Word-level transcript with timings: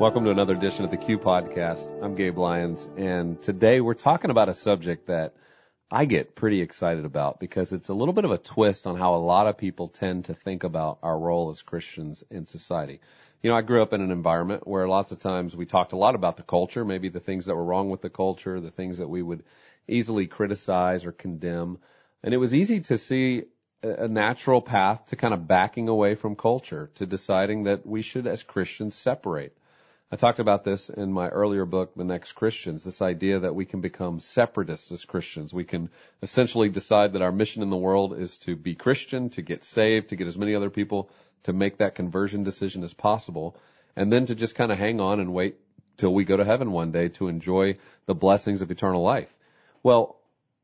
Welcome 0.00 0.24
to 0.24 0.30
another 0.30 0.54
edition 0.54 0.86
of 0.86 0.90
the 0.90 0.96
Q 0.96 1.18
Podcast. 1.18 1.86
I'm 2.02 2.14
Gabe 2.14 2.38
Lyons, 2.38 2.88
and 2.96 3.40
today 3.42 3.82
we're 3.82 3.92
talking 3.92 4.30
about 4.30 4.48
a 4.48 4.54
subject 4.54 5.08
that 5.08 5.34
I 5.90 6.06
get 6.06 6.34
pretty 6.34 6.62
excited 6.62 7.04
about 7.04 7.38
because 7.38 7.74
it's 7.74 7.90
a 7.90 7.92
little 7.92 8.14
bit 8.14 8.24
of 8.24 8.30
a 8.30 8.38
twist 8.38 8.86
on 8.86 8.96
how 8.96 9.14
a 9.14 9.16
lot 9.16 9.46
of 9.46 9.58
people 9.58 9.88
tend 9.88 10.24
to 10.24 10.32
think 10.32 10.64
about 10.64 11.00
our 11.02 11.18
role 11.18 11.50
as 11.50 11.60
Christians 11.60 12.24
in 12.30 12.46
society. 12.46 13.00
You 13.42 13.50
know, 13.50 13.56
I 13.58 13.60
grew 13.60 13.82
up 13.82 13.92
in 13.92 14.00
an 14.00 14.10
environment 14.10 14.66
where 14.66 14.88
lots 14.88 15.12
of 15.12 15.18
times 15.18 15.54
we 15.54 15.66
talked 15.66 15.92
a 15.92 15.98
lot 15.98 16.14
about 16.14 16.38
the 16.38 16.44
culture, 16.44 16.82
maybe 16.82 17.10
the 17.10 17.20
things 17.20 17.44
that 17.44 17.54
were 17.54 17.62
wrong 17.62 17.90
with 17.90 18.00
the 18.00 18.08
culture, 18.08 18.58
the 18.58 18.70
things 18.70 18.96
that 18.98 19.08
we 19.08 19.20
would 19.20 19.44
easily 19.86 20.26
criticize 20.26 21.04
or 21.04 21.12
condemn. 21.12 21.76
And 22.22 22.32
it 22.32 22.38
was 22.38 22.54
easy 22.54 22.80
to 22.80 22.96
see 22.96 23.42
a 23.82 24.08
natural 24.08 24.62
path 24.62 25.04
to 25.08 25.16
kind 25.16 25.34
of 25.34 25.46
backing 25.46 25.88
away 25.88 26.14
from 26.14 26.36
culture, 26.36 26.90
to 26.94 27.04
deciding 27.04 27.64
that 27.64 27.84
we 27.84 28.00
should, 28.00 28.26
as 28.26 28.42
Christians, 28.42 28.94
separate. 28.94 29.54
I 30.12 30.16
talked 30.16 30.40
about 30.40 30.64
this 30.64 30.90
in 30.90 31.12
my 31.12 31.28
earlier 31.28 31.64
book, 31.64 31.94
The 31.94 32.02
Next 32.02 32.32
Christians, 32.32 32.82
this 32.82 33.00
idea 33.00 33.38
that 33.38 33.54
we 33.54 33.64
can 33.64 33.80
become 33.80 34.18
separatists 34.18 34.90
as 34.90 35.04
Christians. 35.04 35.54
We 35.54 35.62
can 35.62 35.88
essentially 36.20 36.68
decide 36.68 37.12
that 37.12 37.22
our 37.22 37.30
mission 37.30 37.62
in 37.62 37.70
the 37.70 37.76
world 37.76 38.18
is 38.18 38.38
to 38.38 38.56
be 38.56 38.74
Christian, 38.74 39.30
to 39.30 39.42
get 39.42 39.62
saved, 39.62 40.08
to 40.08 40.16
get 40.16 40.26
as 40.26 40.36
many 40.36 40.56
other 40.56 40.68
people 40.68 41.10
to 41.44 41.52
make 41.52 41.76
that 41.76 41.94
conversion 41.94 42.42
decision 42.42 42.82
as 42.82 42.92
possible, 42.92 43.56
and 43.94 44.12
then 44.12 44.26
to 44.26 44.34
just 44.34 44.56
kind 44.56 44.72
of 44.72 44.78
hang 44.78 45.00
on 45.00 45.20
and 45.20 45.32
wait 45.32 45.58
till 45.96 46.12
we 46.12 46.24
go 46.24 46.36
to 46.36 46.44
heaven 46.44 46.72
one 46.72 46.90
day 46.90 47.08
to 47.10 47.28
enjoy 47.28 47.76
the 48.06 48.14
blessings 48.14 48.62
of 48.62 48.72
eternal 48.72 49.02
life. 49.02 49.32
Well, 49.84 50.16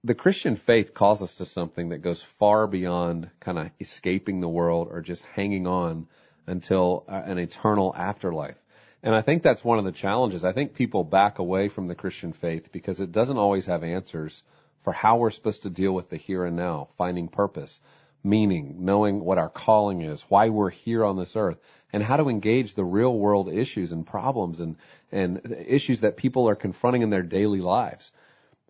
the 0.03 0.17
Christian 0.17 0.57
faith 0.57 0.93
calls 0.93 1.23
us 1.23 1.37
to 1.37 1.45
something 1.45 1.91
that 1.91 1.99
goes 1.99 2.21
far 2.21 2.67
beyond 2.67 3.31
kind 3.39 3.61
of 3.61 3.71
escaping 3.79 4.41
the 4.41 4.49
world 4.49 4.89
or 4.91 5.03
just 5.03 5.25
hanging 5.25 5.69
on 5.69 6.09
until 6.49 7.05
uh, 7.09 7.23
an 7.25 7.39
eternal 7.39 7.95
afterlife. 7.95 8.61
And 9.07 9.15
I 9.15 9.23
think 9.23 9.45
that's 9.45 9.65
one 9.65 9.79
of 9.79 9.85
the 9.85 9.93
challenges. 9.93 10.45
I 10.45 10.51
think 10.51 10.75
people 10.75 11.05
back 11.05 11.39
away 11.39 11.69
from 11.69 11.87
the 11.87 11.95
Christian 11.95 12.33
faith 12.33 12.73
because 12.73 13.01
it 13.01 13.13
doesn't 13.13 13.39
always 13.39 13.67
have 13.67 13.85
answers 13.85 14.43
for 14.81 14.93
how 14.93 15.19
we're 15.19 15.31
supposed 15.31 15.63
to 15.63 15.71
deal 15.71 15.93
with 15.93 16.09
the 16.09 16.17
here 16.17 16.45
and 16.45 16.57
now, 16.57 16.89
finding 16.99 17.29
purpose, 17.29 17.81
meaning, 18.25 18.79
knowing 18.81 19.21
what 19.21 19.39
our 19.39 19.49
calling 19.49 20.03
is, 20.03 20.23
why 20.23 20.49
we're 20.49 20.71
here 20.71 21.05
on 21.05 21.17
this 21.17 21.37
earth, 21.37 21.61
and 21.93 22.03
how 22.03 22.17
to 22.17 22.29
engage 22.29 22.75
the 22.75 22.85
real 22.85 23.17
world 23.17 23.49
issues 23.49 23.93
and 23.93 24.05
problems 24.05 24.61
and, 24.61 24.75
and 25.13 25.55
issues 25.69 26.01
that 26.01 26.17
people 26.17 26.49
are 26.49 26.57
confronting 26.57 27.03
in 27.03 27.11
their 27.11 27.23
daily 27.23 27.61
lives. 27.61 28.11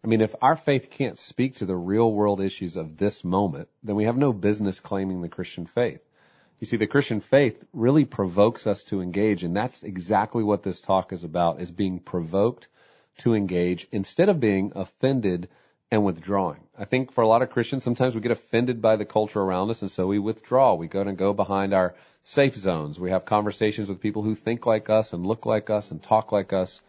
I 0.05 0.07
mean, 0.07 0.21
if 0.21 0.35
our 0.43 0.55
faith 0.55 0.91
can't 0.91 1.19
speak 1.19 1.55
to 1.57 1.65
the 1.65 1.75
real 1.75 2.13
world 2.13 2.43
issues 2.43 2.77
of 2.77 2.99
this 2.99 3.25
moment, 3.25 3.71
then 3.83 3.97
we 3.97 4.05
have 4.05 4.19
no 4.19 4.35
business 4.35 4.81
claiming 4.81 5.23
the 5.23 5.31
Christian 5.31 5.65
faith. 5.65 6.06
You 6.59 6.67
see, 6.67 6.79
the 6.79 6.87
Christian 6.87 7.21
faith 7.21 7.63
really 7.75 8.07
provokes 8.07 8.67
us 8.67 8.85
to 8.85 9.03
engage, 9.03 9.45
and 9.45 9.55
that's 9.55 9.83
exactly 9.83 10.43
what 10.43 10.63
this 10.63 10.81
talk 10.81 11.13
is 11.13 11.23
about, 11.23 11.61
is 11.61 11.71
being 11.71 11.99
provoked 11.99 12.69
to 13.19 13.35
engage 13.35 13.87
instead 13.93 14.31
of 14.31 14.41
being 14.41 14.73
offended 14.75 15.49
and 15.91 16.03
withdrawing. 16.03 16.61
I 16.77 16.87
think 16.87 17.13
for 17.13 17.23
a 17.23 17.29
lot 17.29 17.43
of 17.43 17.51
Christians, 17.51 17.85
sometimes 17.85 18.15
we 18.15 18.23
get 18.23 18.33
offended 18.33 18.81
by 18.81 18.97
the 18.97 19.05
culture 19.05 19.41
around 19.41 19.69
us, 19.69 19.83
and 19.83 19.91
so 19.91 20.07
we 20.07 20.19
withdraw. 20.19 20.75
We 20.75 20.89
go 20.89 21.03
and 21.03 21.19
go 21.19 21.35
behind 21.35 21.75
our 21.75 21.95
safe 22.25 22.57
zones. 22.57 22.99
We 22.99 23.11
have 23.11 23.27
conversations 23.27 23.91
with 23.91 24.01
people 24.01 24.23
who 24.23 24.35
think 24.35 24.65
like 24.65 24.89
us 24.89 25.13
and 25.13 25.27
look 25.27 25.45
like 25.45 25.69
us 25.69 25.91
and 25.91 26.03
talk 26.03 26.33
like 26.33 26.55
us, 26.55 26.81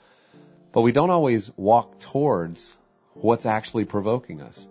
but 0.72 0.82
we 0.82 0.94
don't 0.94 1.10
always 1.10 1.52
walk 1.58 2.00
towards 2.00 2.76
what's 3.16 3.46
actually 3.46 3.86
provoking 3.86 4.42
us. 4.42 4.66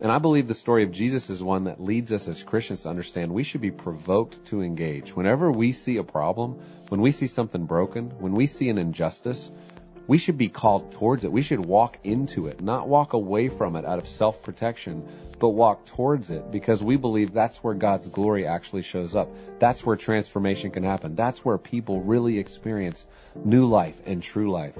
And 0.00 0.12
I 0.12 0.18
believe 0.18 0.46
the 0.46 0.54
story 0.54 0.84
of 0.84 0.92
Jesus 0.92 1.28
is 1.28 1.42
one 1.42 1.64
that 1.64 1.80
leads 1.80 2.12
us 2.12 2.28
as 2.28 2.44
Christians 2.44 2.82
to 2.82 2.88
understand 2.88 3.32
we 3.32 3.42
should 3.42 3.60
be 3.60 3.72
provoked 3.72 4.44
to 4.46 4.62
engage. 4.62 5.14
Whenever 5.14 5.50
we 5.50 5.72
see 5.72 5.96
a 5.96 6.04
problem, 6.04 6.54
when 6.88 7.00
we 7.00 7.10
see 7.10 7.26
something 7.26 7.66
broken, 7.66 8.10
when 8.20 8.32
we 8.32 8.46
see 8.46 8.68
an 8.68 8.78
injustice, 8.78 9.50
we 10.06 10.16
should 10.16 10.38
be 10.38 10.48
called 10.48 10.92
towards 10.92 11.24
it. 11.24 11.32
We 11.32 11.42
should 11.42 11.60
walk 11.60 11.98
into 12.04 12.46
it, 12.46 12.60
not 12.62 12.88
walk 12.88 13.12
away 13.12 13.48
from 13.48 13.74
it 13.74 13.84
out 13.84 13.98
of 13.98 14.08
self 14.08 14.42
protection, 14.42 15.06
but 15.38 15.50
walk 15.50 15.84
towards 15.86 16.30
it 16.30 16.50
because 16.50 16.82
we 16.82 16.96
believe 16.96 17.32
that's 17.32 17.62
where 17.62 17.74
God's 17.74 18.08
glory 18.08 18.46
actually 18.46 18.82
shows 18.82 19.16
up. 19.16 19.28
That's 19.58 19.84
where 19.84 19.96
transformation 19.96 20.70
can 20.70 20.84
happen. 20.84 21.16
That's 21.16 21.44
where 21.44 21.58
people 21.58 22.00
really 22.00 22.38
experience 22.38 23.04
new 23.34 23.66
life 23.66 24.00
and 24.06 24.22
true 24.22 24.50
life. 24.50 24.78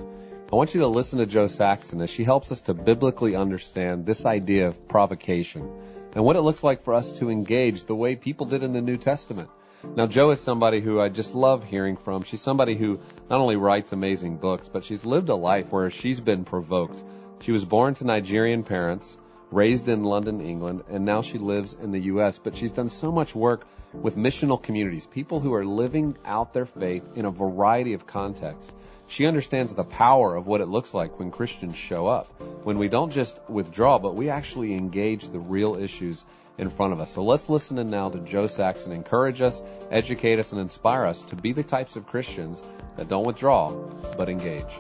I 0.51 0.57
want 0.57 0.73
you 0.73 0.81
to 0.81 0.87
listen 0.87 1.19
to 1.19 1.27
Jo 1.27 1.47
Saxton 1.47 2.01
as 2.01 2.09
she 2.09 2.25
helps 2.25 2.51
us 2.51 2.63
to 2.63 2.75
biblically 2.75 3.37
understand 3.37 4.07
this 4.07 4.25
idea 4.25 4.69
of 4.69 4.89
provocation 4.89 5.71
and 6.15 6.25
what 6.25 6.37
it 6.37 6.41
looks 6.41 6.65
like 6.65 6.85
for 6.85 6.95
us 6.95 7.13
to 7.19 7.29
engage 7.29 7.85
the 7.85 7.95
way 7.95 8.17
people 8.17 8.47
did 8.47 8.63
in 8.63 8.73
the 8.73 8.81
New 8.81 8.97
Testament. 8.97 9.51
Now, 9.95 10.07
Jo 10.07 10.31
is 10.31 10.41
somebody 10.41 10.81
who 10.81 11.03
I 11.03 11.11
just 11.11 11.35
love 11.35 11.65
hearing 11.65 11.99
from. 11.99 12.23
She's 12.23 12.41
somebody 12.41 12.77
who 12.77 12.99
not 13.29 13.41
only 13.41 13.57
writes 13.57 13.93
amazing 13.93 14.39
books, 14.39 14.71
but 14.71 14.85
she's 14.85 15.05
lived 15.05 15.29
a 15.29 15.35
life 15.35 15.71
where 15.71 15.91
she's 15.91 16.19
been 16.19 16.47
provoked. 16.47 17.05
She 17.41 17.53
was 17.53 17.67
born 17.67 17.93
to 17.97 18.05
Nigerian 18.05 18.63
parents, 18.65 19.19
raised 19.51 19.87
in 19.91 20.03
London, 20.03 20.41
England, 20.41 20.85
and 20.89 21.05
now 21.05 21.21
she 21.21 21.37
lives 21.37 21.75
in 21.75 21.93
the 21.93 22.01
U.S. 22.13 22.39
But 22.39 22.57
she's 22.57 22.73
done 22.73 22.89
so 22.89 23.13
much 23.13 23.35
work 23.35 23.67
with 23.93 24.17
missional 24.17 24.63
communities, 24.63 25.07
people 25.07 25.41
who 25.41 25.53
are 25.53 25.67
living 25.67 26.17
out 26.25 26.55
their 26.55 26.67
faith 26.67 27.07
in 27.17 27.27
a 27.27 27.31
variety 27.31 27.93
of 27.93 28.07
contexts. 28.07 28.73
She 29.09 29.27
understands 29.27 29.73
the 29.73 29.85
power 29.85 30.37
of 30.37 30.47
what 30.47 30.61
it 30.61 30.67
looks 30.67 30.93
like 30.93 31.19
when 31.19 31.31
Christians 31.31 31.79
show 31.79 32.07
up, 32.07 32.27
when 32.63 32.79
we 32.79 32.89
don't 32.89 33.11
just 33.11 33.39
withdraw, 33.49 33.99
but 33.99 34.15
we 34.15 34.29
actually 34.29 34.75
engage 34.75 35.29
the 35.31 35.39
real 35.39 35.77
issues 35.77 36.25
in 36.59 36.69
front 36.69 36.93
of 36.93 37.01
us. 37.01 37.13
So 37.13 37.23
let's 37.23 37.49
listen 37.49 37.79
in 37.79 37.89
now 37.89 38.11
to 38.11 38.19
Jo 38.19 38.47
Saxton 38.47 38.93
encourage 38.93 39.41
us, 39.41 39.63
educate 39.91 40.39
us, 40.39 40.53
and 40.53 40.61
inspire 40.61 41.07
us 41.07 41.23
to 41.23 41.37
be 41.37 41.53
the 41.53 41.63
types 41.63 41.97
of 41.97 42.07
Christians 42.07 42.63
that 42.97 43.09
don't 43.09 43.25
withdraw, 43.25 43.73
but 44.17 44.29
engage. 44.29 44.75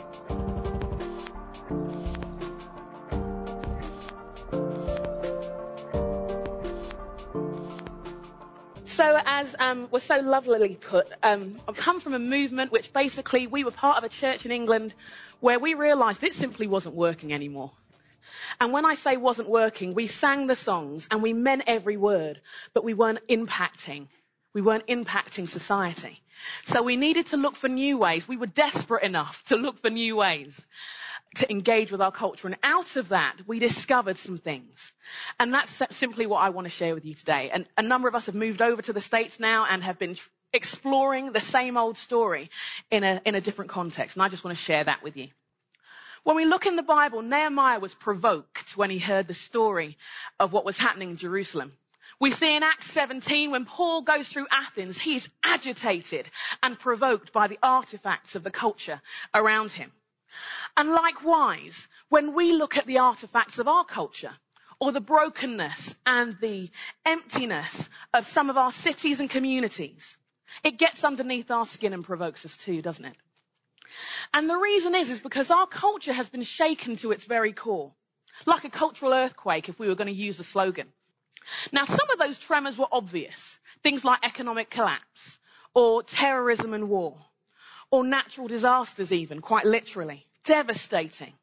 So, 8.98 9.16
as 9.24 9.54
um, 9.60 9.86
was 9.92 10.02
so 10.02 10.20
lovelily 10.20 10.74
put, 10.74 11.06
um, 11.22 11.60
I've 11.68 11.76
come 11.76 12.00
from 12.00 12.14
a 12.14 12.18
movement 12.18 12.72
which 12.72 12.92
basically 12.92 13.46
we 13.46 13.62
were 13.62 13.70
part 13.70 13.96
of 13.96 14.02
a 14.02 14.08
church 14.08 14.44
in 14.44 14.50
England 14.50 14.92
where 15.38 15.60
we 15.60 15.74
realised 15.74 16.24
it 16.24 16.34
simply 16.34 16.66
wasn't 16.66 16.96
working 16.96 17.32
anymore. 17.32 17.70
And 18.60 18.72
when 18.72 18.84
I 18.84 18.94
say 18.94 19.16
wasn't 19.16 19.48
working, 19.48 19.94
we 19.94 20.08
sang 20.08 20.48
the 20.48 20.56
songs 20.56 21.06
and 21.12 21.22
we 21.22 21.32
meant 21.32 21.62
every 21.68 21.96
word, 21.96 22.40
but 22.74 22.82
we 22.82 22.92
weren't 22.92 23.20
impacting. 23.28 24.08
We 24.52 24.62
weren't 24.62 24.88
impacting 24.88 25.48
society. 25.48 26.20
So 26.64 26.82
we 26.82 26.96
needed 26.96 27.28
to 27.28 27.36
look 27.36 27.54
for 27.54 27.68
new 27.68 27.98
ways. 27.98 28.26
We 28.26 28.36
were 28.36 28.46
desperate 28.46 29.04
enough 29.04 29.44
to 29.44 29.56
look 29.56 29.80
for 29.80 29.90
new 29.90 30.16
ways 30.16 30.66
to 31.36 31.50
engage 31.50 31.92
with 31.92 32.00
our 32.00 32.12
culture. 32.12 32.48
And 32.48 32.56
out 32.62 32.96
of 32.96 33.10
that, 33.10 33.36
we 33.46 33.58
discovered 33.58 34.18
some 34.18 34.38
things. 34.38 34.92
And 35.38 35.52
that's 35.52 35.82
simply 35.90 36.26
what 36.26 36.38
I 36.38 36.50
want 36.50 36.66
to 36.66 36.70
share 36.70 36.94
with 36.94 37.04
you 37.04 37.14
today. 37.14 37.50
And 37.52 37.66
a 37.76 37.82
number 37.82 38.08
of 38.08 38.14
us 38.14 38.26
have 38.26 38.34
moved 38.34 38.62
over 38.62 38.82
to 38.82 38.92
the 38.92 39.00
States 39.00 39.38
now 39.38 39.66
and 39.68 39.82
have 39.82 39.98
been 39.98 40.16
exploring 40.52 41.32
the 41.32 41.40
same 41.40 41.76
old 41.76 41.98
story 41.98 42.50
in 42.90 43.04
a, 43.04 43.20
in 43.24 43.34
a 43.34 43.40
different 43.40 43.70
context. 43.70 44.16
And 44.16 44.22
I 44.22 44.28
just 44.28 44.44
want 44.44 44.56
to 44.56 44.62
share 44.62 44.84
that 44.84 45.02
with 45.02 45.16
you. 45.16 45.28
When 46.24 46.36
we 46.36 46.44
look 46.44 46.66
in 46.66 46.76
the 46.76 46.82
Bible, 46.82 47.22
Nehemiah 47.22 47.78
was 47.78 47.94
provoked 47.94 48.76
when 48.76 48.90
he 48.90 48.98
heard 48.98 49.28
the 49.28 49.34
story 49.34 49.96
of 50.40 50.52
what 50.52 50.64
was 50.64 50.78
happening 50.78 51.10
in 51.10 51.16
Jerusalem. 51.16 51.72
We 52.20 52.32
see 52.32 52.56
in 52.56 52.64
Acts 52.64 52.90
17 52.90 53.52
when 53.52 53.64
Paul 53.64 54.02
goes 54.02 54.28
through 54.28 54.48
Athens, 54.50 54.98
he's 54.98 55.28
agitated 55.44 56.28
and 56.62 56.78
provoked 56.78 57.32
by 57.32 57.46
the 57.46 57.58
artifacts 57.62 58.34
of 58.34 58.42
the 58.42 58.50
culture 58.50 59.00
around 59.32 59.70
him. 59.70 59.92
And 60.76 60.90
likewise, 60.90 61.88
when 62.08 62.34
we 62.34 62.52
look 62.52 62.76
at 62.76 62.86
the 62.86 62.98
artifacts 62.98 63.58
of 63.58 63.68
our 63.68 63.84
culture, 63.84 64.32
or 64.80 64.92
the 64.92 65.00
brokenness 65.00 65.94
and 66.06 66.36
the 66.40 66.70
emptiness 67.04 67.88
of 68.14 68.26
some 68.26 68.48
of 68.48 68.56
our 68.56 68.70
cities 68.70 69.20
and 69.20 69.28
communities, 69.28 70.16
it 70.62 70.78
gets 70.78 71.04
underneath 71.04 71.50
our 71.50 71.66
skin 71.66 71.92
and 71.92 72.04
provokes 72.04 72.44
us 72.44 72.56
too, 72.56 72.80
doesn't 72.80 73.04
it? 73.04 73.16
And 74.32 74.48
the 74.48 74.56
reason 74.56 74.94
is, 74.94 75.10
is 75.10 75.20
because 75.20 75.50
our 75.50 75.66
culture 75.66 76.12
has 76.12 76.28
been 76.28 76.42
shaken 76.42 76.96
to 76.96 77.12
its 77.12 77.24
very 77.24 77.52
core. 77.52 77.92
Like 78.46 78.64
a 78.64 78.70
cultural 78.70 79.12
earthquake, 79.12 79.68
if 79.68 79.78
we 79.78 79.88
were 79.88 79.96
going 79.96 80.14
to 80.14 80.20
use 80.20 80.38
a 80.38 80.44
slogan. 80.44 80.88
Now, 81.72 81.84
some 81.84 82.10
of 82.10 82.18
those 82.18 82.38
tremors 82.38 82.78
were 82.78 82.86
obvious. 82.92 83.58
Things 83.82 84.04
like 84.04 84.24
economic 84.24 84.70
collapse, 84.70 85.38
or 85.74 86.02
terrorism 86.02 86.74
and 86.74 86.88
war, 86.88 87.16
or 87.90 88.04
natural 88.04 88.46
disasters 88.48 89.12
even, 89.12 89.40
quite 89.40 89.64
literally. 89.64 90.27
Devastating. 90.48 91.34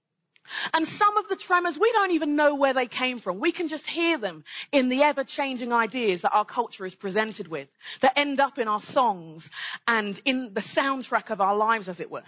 And 0.74 0.88
some 0.88 1.18
of 1.18 1.30
the 1.30 1.36
tremors, 1.36 1.78
we 1.78 1.92
don't 1.92 2.12
even 2.12 2.36
know 2.36 2.56
where 2.56 2.74
they 2.74 2.88
came 2.88 3.20
from. 3.20 3.40
We 3.40 3.52
can 3.52 3.68
just 3.68 3.88
hear 3.88 4.18
them 4.18 4.44
in 4.72 4.90
the 4.90 5.04
ever-changing 5.04 5.72
ideas 5.72 6.22
that 6.22 6.34
our 6.34 6.44
culture 6.44 6.88
is 6.88 6.96
presented 6.96 7.48
with, 7.48 7.70
that 8.02 8.18
end 8.18 8.40
up 8.40 8.58
in 8.58 8.68
our 8.68 8.82
songs 8.82 9.52
and 9.88 10.20
in 10.26 10.56
the 10.56 10.62
soundtrack 10.62 11.30
of 11.30 11.40
our 11.40 11.56
lives, 11.56 11.88
as 11.88 12.00
it 12.00 12.10
were. 12.10 12.24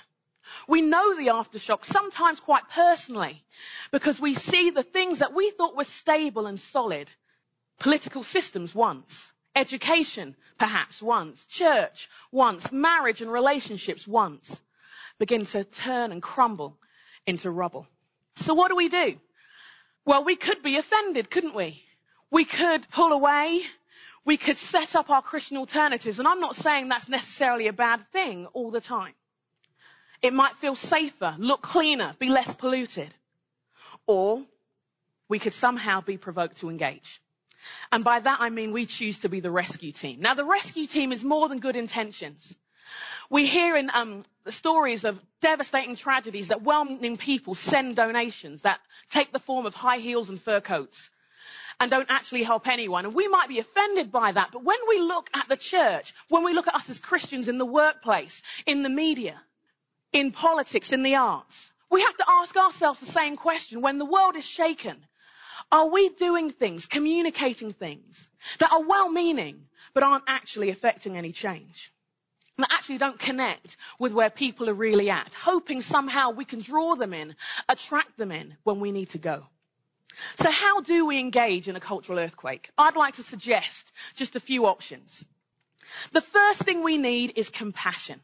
We 0.68 0.82
know 0.82 1.16
the 1.16 1.28
aftershock, 1.28 1.84
sometimes 1.84 2.40
quite 2.40 2.70
personally, 2.70 3.44
because 3.92 4.20
we 4.20 4.36
see 4.36 4.70
the 4.70 4.84
things 4.84 5.20
that 5.20 5.34
we 5.34 5.50
thought 5.50 5.76
were 5.76 5.84
stable 5.84 6.46
and 6.46 6.60
solid. 6.60 7.10
Political 7.80 8.22
systems 8.22 8.76
once, 8.76 9.32
education 9.56 10.36
perhaps 10.60 11.02
once, 11.02 11.46
church 11.48 12.08
once, 12.32 12.72
marriage 12.72 13.22
and 13.22 13.32
relationships 13.32 14.08
once, 14.08 14.62
begin 15.20 15.46
to 15.46 15.64
turn 15.64 16.12
and 16.12 16.22
crumble 16.22 16.78
into 17.26 17.50
rubble. 17.52 17.88
So 18.38 18.54
what 18.54 18.70
do 18.70 18.76
we 18.76 18.90
do? 18.90 19.16
Well, 20.06 20.24
we 20.24 20.36
could 20.36 20.64
be 20.64 20.78
offended, 20.78 21.30
couldn't 21.30 21.56
we? 21.56 21.84
We 22.32 22.46
could 22.46 22.88
pull 22.90 23.12
away. 23.12 23.62
We 24.26 24.38
could 24.38 24.58
set 24.58 24.96
up 24.96 25.10
our 25.10 25.22
Christian 25.22 25.58
alternatives. 25.58 26.20
And 26.20 26.28
I'm 26.28 26.40
not 26.40 26.56
saying 26.56 26.88
that's 26.88 27.10
necessarily 27.10 27.68
a 27.68 27.74
bad 27.74 28.06
thing 28.12 28.46
all 28.48 28.72
the 28.72 28.82
time. 28.82 29.14
It 30.22 30.34
might 30.34 30.56
feel 30.56 30.76
safer, 30.76 31.36
look 31.38 31.62
cleaner, 31.62 32.16
be 32.20 32.30
less 32.30 32.54
polluted. 32.56 33.14
Or 34.06 34.44
we 35.30 35.40
could 35.40 35.54
somehow 35.54 36.02
be 36.02 36.18
provoked 36.18 36.58
to 36.58 36.70
engage. 36.70 37.22
And 37.92 38.04
by 38.04 38.20
that 38.20 38.40
I 38.40 38.50
mean 38.50 38.72
we 38.72 38.86
choose 38.86 39.20
to 39.20 39.30
be 39.30 39.40
the 39.40 39.52
rescue 39.52 39.92
team. 39.92 40.22
Now 40.22 40.34
the 40.34 40.46
rescue 40.46 40.88
team 40.88 41.12
is 41.12 41.24
more 41.24 41.50
than 41.50 41.60
good 41.60 41.76
intentions. 41.76 42.56
We 43.30 43.46
hear 43.46 43.76
in 43.76 43.90
um, 43.94 44.24
stories 44.48 45.04
of 45.04 45.20
devastating 45.42 45.96
tragedies 45.96 46.50
that 46.50 46.62
well-meaning 46.62 47.18
people 47.18 47.56
send 47.56 47.96
donations 47.96 48.62
that 48.62 48.80
take 49.10 49.32
the 49.32 49.40
form 49.40 49.66
of 49.66 49.74
high 49.74 49.98
heels 49.98 50.30
and 50.30 50.42
fur 50.42 50.62
coats 50.62 51.10
and 51.80 51.92
don't 51.92 52.10
actually 52.10 52.44
help 52.44 52.68
anyone. 52.68 53.06
And 53.06 53.14
we 53.14 53.28
might 53.28 53.50
be 53.50 53.60
offended 53.60 54.12
by 54.12 54.32
that, 54.32 54.50
but 54.52 54.64
when 54.64 54.80
we 54.88 55.00
look 55.00 55.30
at 55.34 55.48
the 55.48 55.58
church, 55.58 56.14
when 56.30 56.44
we 56.44 56.54
look 56.54 56.68
at 56.68 56.76
us 56.76 56.90
as 56.90 57.00
Christians 57.00 57.50
in 57.50 57.58
the 57.58 57.66
workplace, 57.66 58.42
in 58.66 58.82
the 58.84 58.90
media, 58.90 59.40
in 60.14 60.32
politics, 60.32 60.92
in 60.92 61.04
the 61.04 61.16
arts, 61.16 61.72
we 61.92 62.02
have 62.02 62.18
to 62.18 62.26
ask 62.28 62.56
ourselves 62.56 63.00
the 63.00 63.06
same 63.06 63.36
question. 63.36 63.82
When 63.82 63.98
the 63.98 64.06
world 64.06 64.36
is 64.36 64.46
shaken, 64.46 64.98
are 65.72 65.88
we 65.88 66.10
doing 66.10 66.52
things, 66.52 66.86
communicating 66.86 67.74
things 67.74 68.28
that 68.60 68.72
are 68.72 68.84
well-meaning, 68.84 69.66
but 69.94 70.04
aren't 70.04 70.24
actually 70.28 70.70
affecting 70.70 71.18
any 71.18 71.32
change? 71.32 71.92
That 72.58 72.72
actually 72.72 72.98
don't 72.98 73.20
connect 73.20 73.78
with 74.00 74.14
where 74.14 74.30
people 74.30 74.70
are 74.70 74.74
really 74.74 75.10
at, 75.10 75.34
hoping 75.34 75.82
somehow 75.82 76.32
we 76.32 76.46
can 76.46 76.62
draw 76.62 76.96
them 76.96 77.14
in, 77.14 77.36
attract 77.70 78.18
them 78.18 78.32
in 78.32 78.56
when 78.64 78.80
we 78.80 78.92
need 78.92 79.10
to 79.12 79.18
go. 79.18 79.44
So 80.38 80.50
how 80.50 80.82
do 80.82 81.06
we 81.06 81.20
engage 81.20 81.68
in 81.68 81.76
a 81.76 81.80
cultural 81.80 82.18
earthquake? 82.18 82.70
I'd 82.78 82.96
like 82.96 83.16
to 83.16 83.24
suggest 83.24 83.92
just 84.16 84.36
a 84.36 84.40
few 84.40 84.66
options. 84.66 85.24
The 86.12 86.22
first 86.22 86.64
thing 86.64 86.84
we 86.84 86.98
need 86.98 87.34
is 87.36 87.50
compassion. 87.50 88.20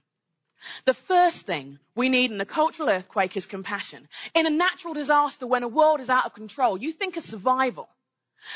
The 0.86 0.94
first 0.94 1.46
thing 1.46 1.78
we 1.94 2.10
need 2.10 2.32
in 2.32 2.42
a 2.42 2.46
cultural 2.46 2.90
earthquake 2.90 3.38
is 3.38 3.46
compassion. 3.46 4.08
In 4.34 4.48
a 4.48 4.50
natural 4.50 4.94
disaster, 4.94 5.46
when 5.46 5.64
a 5.64 5.68
world 5.68 6.00
is 6.00 6.10
out 6.10 6.26
of 6.26 6.34
control, 6.34 6.78
you 6.78 6.92
think 6.92 7.18
of 7.18 7.24
survival. 7.24 7.90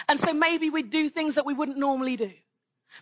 And 0.08 0.20
so 0.20 0.34
maybe 0.34 0.70
we 0.70 0.82
do 0.84 1.10
things 1.10 1.36
that 1.36 1.46
we 1.46 1.54
wouldn't 1.54 1.78
normally 1.78 2.16
do. 2.16 2.32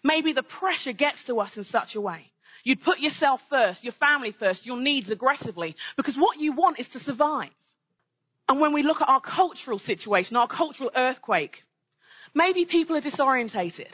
Maybe 0.03 0.33
the 0.33 0.43
pressure 0.43 0.91
gets 0.91 1.25
to 1.25 1.39
us 1.39 1.55
in 1.57 1.63
such 1.63 1.95
a 1.95 2.01
way 2.01 2.31
You'd 2.65 2.81
put 2.81 2.99
yourself 2.99 3.47
first, 3.47 3.83
your 3.83 3.93
family 3.93 4.31
first, 4.31 4.65
your 4.65 4.77
needs 4.77 5.11
aggressively, 5.11 5.75
because 5.95 6.17
what 6.17 6.39
you 6.39 6.51
want 6.51 6.79
is 6.79 6.89
to 6.89 6.99
survive. 6.99 7.51
And 8.49 8.59
when 8.59 8.73
we 8.73 8.81
look 8.81 9.01
at 9.01 9.07
our 9.07 9.21
cultural 9.21 9.77
situation, 9.77 10.35
our 10.35 10.47
cultural 10.47 10.89
earthquake, 10.95 11.63
maybe 12.33 12.65
people 12.65 12.97
are 12.97 13.01
disorientated. 13.01 13.91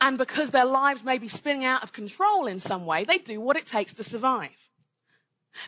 And 0.00 0.16
because 0.16 0.50
their 0.50 0.64
lives 0.64 1.04
may 1.04 1.18
be 1.18 1.28
spinning 1.28 1.66
out 1.66 1.82
of 1.82 1.92
control 1.92 2.46
in 2.46 2.58
some 2.58 2.86
way, 2.86 3.04
they 3.04 3.18
do 3.18 3.38
what 3.38 3.58
it 3.58 3.66
takes 3.66 3.92
to 3.94 4.02
survive. 4.02 4.48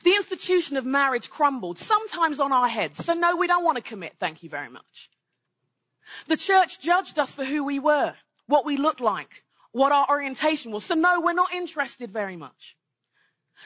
The 0.03 0.15
institution 0.15 0.79
of 0.79 0.87
marriage 0.87 1.29
crumbled, 1.29 1.79
sometimes 1.79 2.41
on 2.41 2.51
our 2.51 2.69
heads. 2.69 3.05
So 3.05 3.13
no, 3.13 3.37
we 3.37 3.47
don't 3.47 3.65
want 3.65 3.77
to 3.77 3.83
commit. 3.83 4.15
Thank 4.19 4.43
you 4.43 4.49
very 4.49 4.71
much. 4.71 5.11
The 6.29 6.37
church 6.39 6.81
judged 6.81 7.19
us 7.19 7.35
for 7.35 7.45
who 7.45 7.63
we 7.63 7.79
were, 7.79 8.15
what 8.47 8.65
we 8.65 8.79
looked 8.79 9.01
like, 9.03 9.42
what 9.73 9.93
our 9.93 10.07
orientation 10.09 10.71
was. 10.71 10.85
So 10.85 10.95
no, 10.95 11.21
we're 11.21 11.33
not 11.33 11.53
interested 11.53 12.11
very 12.11 12.37
much. 12.37 12.77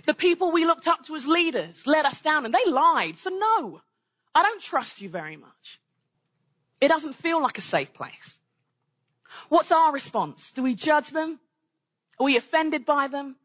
The 0.05 0.15
people 0.15 0.53
we 0.53 0.65
looked 0.65 0.89
up 0.89 1.05
to 1.05 1.17
as 1.17 1.27
leaders 1.27 1.87
let 1.87 2.05
us 2.07 2.21
down 2.21 2.45
and 2.45 2.55
they 2.55 2.71
lied. 2.71 3.19
So 3.19 3.31
no, 3.31 3.81
I 4.35 4.43
don't 4.43 4.61
trust 4.61 5.01
you 5.01 5.09
very 5.09 5.37
much. 5.37 5.81
It 6.81 6.89
doesn't 6.89 7.15
feel 7.15 7.41
like 7.43 7.59
a 7.59 7.63
safe 7.63 7.93
place. 7.95 8.39
What's 9.49 9.73
our 9.73 9.93
response? 9.93 10.51
Do 10.53 10.63
we 10.63 10.75
judge 10.75 11.11
them? 11.11 11.39
Are 12.19 12.25
we 12.25 12.37
offended 12.37 12.87
by 12.87 13.09
them? 13.09 13.37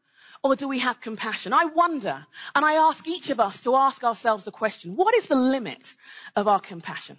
Or 0.42 0.56
do 0.56 0.68
we 0.68 0.80
have 0.80 1.00
compassion? 1.00 1.52
I 1.52 1.66
wonder, 1.66 2.26
and 2.54 2.64
I 2.64 2.74
ask 2.74 3.06
each 3.06 3.30
of 3.30 3.38
us 3.38 3.60
to 3.60 3.76
ask 3.76 4.02
ourselves 4.02 4.44
the 4.44 4.50
question, 4.50 4.96
what 4.96 5.14
is 5.14 5.28
the 5.28 5.36
limit 5.36 5.94
of 6.34 6.48
our 6.48 6.58
compassion? 6.58 7.16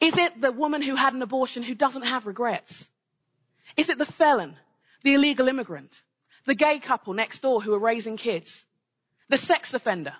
Is 0.00 0.18
it 0.18 0.40
the 0.40 0.50
woman 0.50 0.82
who 0.82 0.96
had 0.96 1.14
an 1.14 1.22
abortion 1.22 1.62
who 1.62 1.74
doesn't 1.74 2.02
have 2.02 2.26
regrets? 2.26 2.88
Is 3.80 3.88
it 3.88 3.96
the 3.96 4.04
felon, 4.04 4.58
the 5.04 5.14
illegal 5.14 5.48
immigrant, 5.48 6.02
the 6.44 6.54
gay 6.54 6.80
couple 6.80 7.14
next 7.14 7.38
door 7.38 7.62
who 7.62 7.72
are 7.72 7.78
raising 7.78 8.18
kids, 8.18 8.62
the 9.30 9.38
sex 9.38 9.72
offender, 9.72 10.12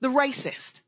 the 0.00 0.08
racist? 0.08 0.80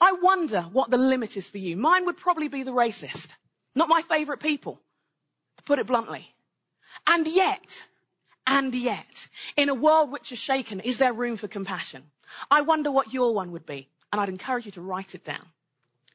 I 0.00 0.12
wonder 0.12 0.62
what 0.62 0.90
the 0.90 0.96
limit 0.96 1.36
is 1.36 1.50
for 1.50 1.58
you. 1.58 1.76
Mine 1.76 2.06
would 2.06 2.16
probably 2.16 2.46
be 2.46 2.62
the 2.62 2.70
racist. 2.70 3.34
Not 3.74 3.88
my 3.88 4.02
favorite 4.02 4.38
people, 4.38 4.80
to 5.56 5.64
put 5.64 5.80
it 5.80 5.88
bluntly. 5.88 6.32
And 7.08 7.26
yet, 7.26 7.88
and 8.46 8.72
yet, 8.72 9.26
in 9.56 9.70
a 9.70 9.74
world 9.74 10.12
which 10.12 10.30
is 10.30 10.38
shaken, 10.38 10.78
is 10.78 10.98
there 10.98 11.12
room 11.12 11.34
for 11.34 11.48
compassion? 11.48 12.04
I 12.52 12.60
wonder 12.60 12.92
what 12.92 13.12
your 13.12 13.34
one 13.34 13.50
would 13.50 13.66
be, 13.66 13.88
and 14.12 14.20
I'd 14.20 14.28
encourage 14.28 14.66
you 14.66 14.72
to 14.78 14.80
write 14.80 15.16
it 15.16 15.24
down. 15.24 15.44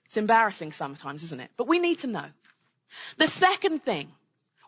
It's 0.06 0.16
embarrassing 0.16 0.72
sometimes, 0.72 1.24
isn't 1.24 1.42
it? 1.42 1.52
But 1.58 1.68
we 1.68 1.80
need 1.80 2.00
to 2.00 2.08
know. 2.08 2.28
The 3.18 3.28
second 3.28 3.84
thing 3.84 4.14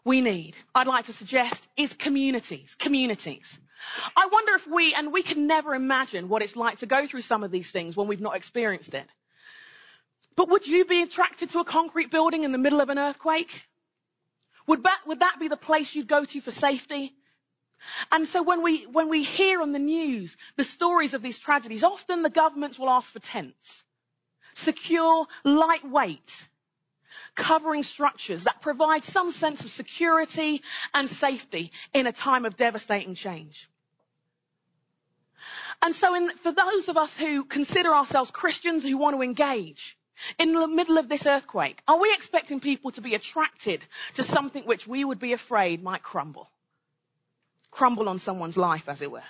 we 0.03 0.21
need, 0.21 0.55
I'd 0.73 0.87
like 0.87 1.05
to 1.05 1.13
suggest, 1.13 1.67
is 1.77 1.93
communities. 1.93 2.75
Communities. 2.75 3.59
I 4.15 4.27
wonder 4.31 4.55
if 4.55 4.67
we, 4.67 4.93
and 4.93 5.11
we 5.11 5.23
can 5.23 5.47
never 5.47 5.73
imagine 5.75 6.29
what 6.29 6.41
it's 6.41 6.55
like 6.55 6.79
to 6.79 6.85
go 6.85 7.07
through 7.07 7.21
some 7.21 7.43
of 7.43 7.51
these 7.51 7.71
things 7.71 7.95
when 7.95 8.07
we've 8.07 8.21
not 8.21 8.35
experienced 8.35 8.93
it. 8.93 9.07
But 10.35 10.49
would 10.49 10.67
you 10.67 10.85
be 10.85 11.01
attracted 11.01 11.49
to 11.51 11.59
a 11.59 11.65
concrete 11.65 12.09
building 12.09 12.43
in 12.43 12.51
the 12.51 12.57
middle 12.57 12.81
of 12.81 12.89
an 12.89 12.97
earthquake? 12.97 13.67
Would 14.67 14.83
that, 14.83 15.01
would 15.05 15.19
that 15.19 15.37
be 15.39 15.47
the 15.47 15.57
place 15.57 15.93
you'd 15.93 16.07
go 16.07 16.23
to 16.23 16.41
for 16.41 16.51
safety? 16.51 17.13
And 18.11 18.27
so 18.27 18.43
when 18.43 18.61
we, 18.61 18.83
when 18.83 19.09
we 19.09 19.23
hear 19.23 19.61
on 19.61 19.71
the 19.71 19.79
news 19.79 20.37
the 20.55 20.63
stories 20.63 21.13
of 21.13 21.21
these 21.21 21.39
tragedies, 21.39 21.83
often 21.83 22.21
the 22.21 22.29
governments 22.29 22.77
will 22.77 22.89
ask 22.89 23.11
for 23.11 23.19
tents. 23.19 23.83
Secure, 24.53 25.25
lightweight, 25.43 26.47
covering 27.35 27.83
structures 27.83 28.43
that 28.45 28.61
provide 28.61 29.03
some 29.03 29.31
sense 29.31 29.63
of 29.63 29.71
security 29.71 30.61
and 30.93 31.09
safety 31.09 31.71
in 31.93 32.07
a 32.07 32.11
time 32.11 32.45
of 32.45 32.55
devastating 32.55 33.15
change. 33.15 33.69
And 35.81 35.95
so 35.95 36.13
in, 36.13 36.29
for 36.29 36.51
those 36.51 36.89
of 36.89 36.97
us 36.97 37.17
who 37.17 37.43
consider 37.43 37.93
ourselves 37.93 38.31
Christians 38.31 38.83
who 38.83 38.97
want 38.97 39.15
to 39.15 39.23
engage 39.23 39.97
in 40.37 40.53
the 40.53 40.67
middle 40.67 40.99
of 40.99 41.09
this 41.09 41.25
earthquake, 41.25 41.81
are 41.87 41.99
we 41.99 42.13
expecting 42.13 42.59
people 42.59 42.91
to 42.91 43.01
be 43.01 43.15
attracted 43.15 43.83
to 44.15 44.23
something 44.23 44.63
which 44.63 44.85
we 44.85 45.03
would 45.03 45.19
be 45.19 45.33
afraid 45.33 45.81
might 45.81 46.03
crumble? 46.03 46.49
Crumble 47.71 48.09
on 48.09 48.19
someone's 48.19 48.57
life, 48.57 48.89
as 48.89 49.01
it 49.01 49.09
were. 49.09 49.23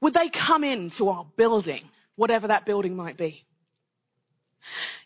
Would 0.00 0.12
they 0.14 0.28
come 0.28 0.64
into 0.64 1.08
our 1.08 1.24
building, 1.36 1.88
whatever 2.16 2.48
that 2.48 2.66
building 2.66 2.96
might 2.96 3.16
be? 3.16 3.44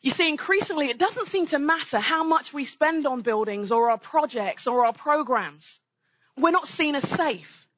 You 0.03 0.11
see, 0.11 0.29
increasingly, 0.29 0.87
it 0.87 0.99
doesn't 0.99 1.29
seem 1.29 1.47
to 1.47 1.59
matter 1.59 1.99
how 1.99 2.25
much 2.25 2.53
we 2.53 2.65
spend 2.65 3.07
on 3.07 3.21
buildings 3.21 3.73
or 3.73 3.91
our 3.91 3.99
projects 3.99 4.67
or 4.67 4.87
our 4.87 4.93
programs. 4.93 5.79
We're 6.37 6.51
not 6.51 6.69
seen 6.69 6.95
as 6.95 7.09
safe 7.09 7.69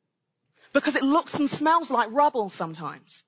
because 0.72 0.96
it 0.96 1.02
looks 1.02 1.34
and 1.34 1.50
smells 1.50 1.90
like 1.90 2.12
rubble 2.12 2.48
sometimes. 2.48 3.22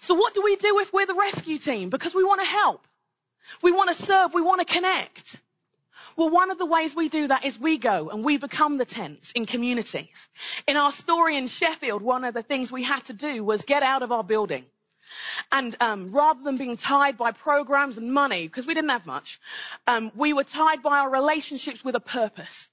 So 0.00 0.14
what 0.14 0.34
do 0.34 0.42
we 0.42 0.56
do 0.56 0.80
if 0.80 0.92
we're 0.92 1.06
the 1.06 1.14
rescue 1.14 1.58
team? 1.58 1.90
Because 1.90 2.14
we 2.14 2.24
want 2.24 2.40
to 2.40 2.46
help. 2.46 2.86
We 3.62 3.72
want 3.72 3.96
to 3.96 4.02
serve. 4.02 4.34
We 4.34 4.42
want 4.42 4.66
to 4.66 4.72
connect. 4.72 5.36
Well, 6.16 6.30
one 6.30 6.50
of 6.50 6.58
the 6.58 6.66
ways 6.66 6.96
we 6.96 7.08
do 7.08 7.28
that 7.28 7.44
is 7.44 7.60
we 7.60 7.78
go 7.78 8.10
and 8.10 8.24
we 8.24 8.38
become 8.38 8.76
the 8.76 8.84
tents 8.84 9.30
in 9.32 9.46
communities. 9.46 10.28
In 10.66 10.76
our 10.76 10.90
story 10.90 11.38
in 11.38 11.46
Sheffield, 11.46 12.02
one 12.02 12.24
of 12.24 12.34
the 12.34 12.42
things 12.42 12.72
we 12.72 12.82
had 12.82 13.04
to 13.04 13.12
do 13.12 13.44
was 13.44 13.62
get 13.62 13.84
out 13.84 14.02
of 14.02 14.10
our 14.10 14.24
building 14.24 14.64
And 15.50 15.76
um, 15.80 16.12
rather 16.12 16.42
than 16.42 16.56
being 16.56 16.76
tied 16.76 17.16
by 17.16 17.32
programs 17.32 17.98
and 17.98 18.12
money, 18.12 18.46
because 18.46 18.66
we 18.66 18.74
didn't 18.74 18.90
have 18.90 19.06
much, 19.06 19.40
um, 19.86 20.12
we 20.14 20.32
were 20.32 20.44
tied 20.44 20.82
by 20.82 20.98
our 20.98 21.10
relationships 21.10 21.84
with 21.84 21.94
a 21.94 22.00
purpose. 22.00 22.68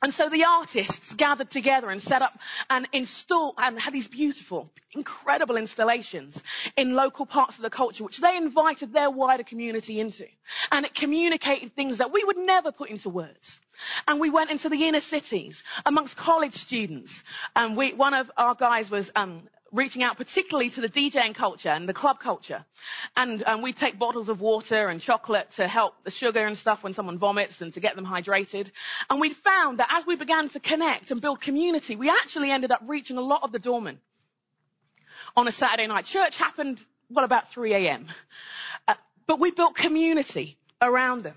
And 0.00 0.14
so 0.14 0.28
the 0.28 0.44
artists 0.44 1.12
gathered 1.14 1.50
together 1.50 1.90
and 1.90 2.00
set 2.00 2.22
up 2.22 2.38
and 2.70 2.86
installed 2.92 3.56
and 3.58 3.80
had 3.80 3.92
these 3.92 4.06
beautiful, 4.06 4.70
incredible 4.92 5.56
installations 5.56 6.40
in 6.76 6.94
local 6.94 7.26
parts 7.26 7.56
of 7.56 7.62
the 7.62 7.70
culture, 7.70 8.04
which 8.04 8.18
they 8.18 8.36
invited 8.36 8.92
their 8.92 9.10
wider 9.10 9.42
community 9.42 9.98
into. 9.98 10.26
And 10.70 10.86
it 10.86 10.94
communicated 10.94 11.74
things 11.74 11.98
that 11.98 12.12
we 12.12 12.22
would 12.22 12.38
never 12.38 12.70
put 12.70 12.90
into 12.90 13.08
words. 13.08 13.58
And 14.06 14.20
we 14.20 14.30
went 14.30 14.52
into 14.52 14.68
the 14.68 14.86
inner 14.86 15.00
cities 15.00 15.64
amongst 15.84 16.16
college 16.16 16.54
students. 16.54 17.24
And 17.56 17.76
we, 17.76 17.92
one 17.92 18.14
of 18.14 18.30
our 18.36 18.54
guys 18.54 18.88
was 18.92 19.10
um, 19.16 19.42
reaching 19.72 20.02
out 20.02 20.16
particularly 20.16 20.70
to 20.70 20.80
the 20.80 20.88
DJing 20.88 21.34
culture 21.34 21.68
and 21.68 21.88
the 21.88 21.94
club 21.94 22.20
culture. 22.20 22.64
And 23.16 23.42
um, 23.46 23.62
we 23.62 23.72
take 23.72 23.98
bottles 23.98 24.28
of 24.28 24.40
water 24.40 24.88
and 24.88 25.00
chocolate 25.00 25.50
to 25.52 25.68
help 25.68 25.94
the 26.04 26.10
sugar 26.10 26.46
and 26.46 26.56
stuff 26.56 26.82
when 26.82 26.92
someone 26.92 27.18
vomits 27.18 27.60
and 27.60 27.72
to 27.74 27.80
get 27.80 27.96
them 27.96 28.06
hydrated. 28.06 28.70
And 29.10 29.20
we 29.20 29.32
found 29.32 29.78
that 29.78 29.88
as 29.92 30.06
we 30.06 30.16
began 30.16 30.48
to 30.50 30.60
connect 30.60 31.10
and 31.10 31.20
build 31.20 31.40
community, 31.40 31.96
we 31.96 32.08
actually 32.08 32.50
ended 32.50 32.72
up 32.72 32.82
reaching 32.86 33.18
a 33.18 33.22
lot 33.22 33.42
of 33.42 33.52
the 33.52 33.58
doormen. 33.58 33.98
On 35.36 35.46
a 35.46 35.52
Saturday 35.52 35.86
night, 35.86 36.06
church 36.06 36.36
happened, 36.36 36.82
well, 37.10 37.24
about 37.24 37.50
3 37.50 37.74
a.m. 37.74 38.06
Uh, 38.86 38.94
but 39.26 39.38
we 39.38 39.50
built 39.50 39.76
community 39.76 40.56
around 40.80 41.22
them. 41.22 41.34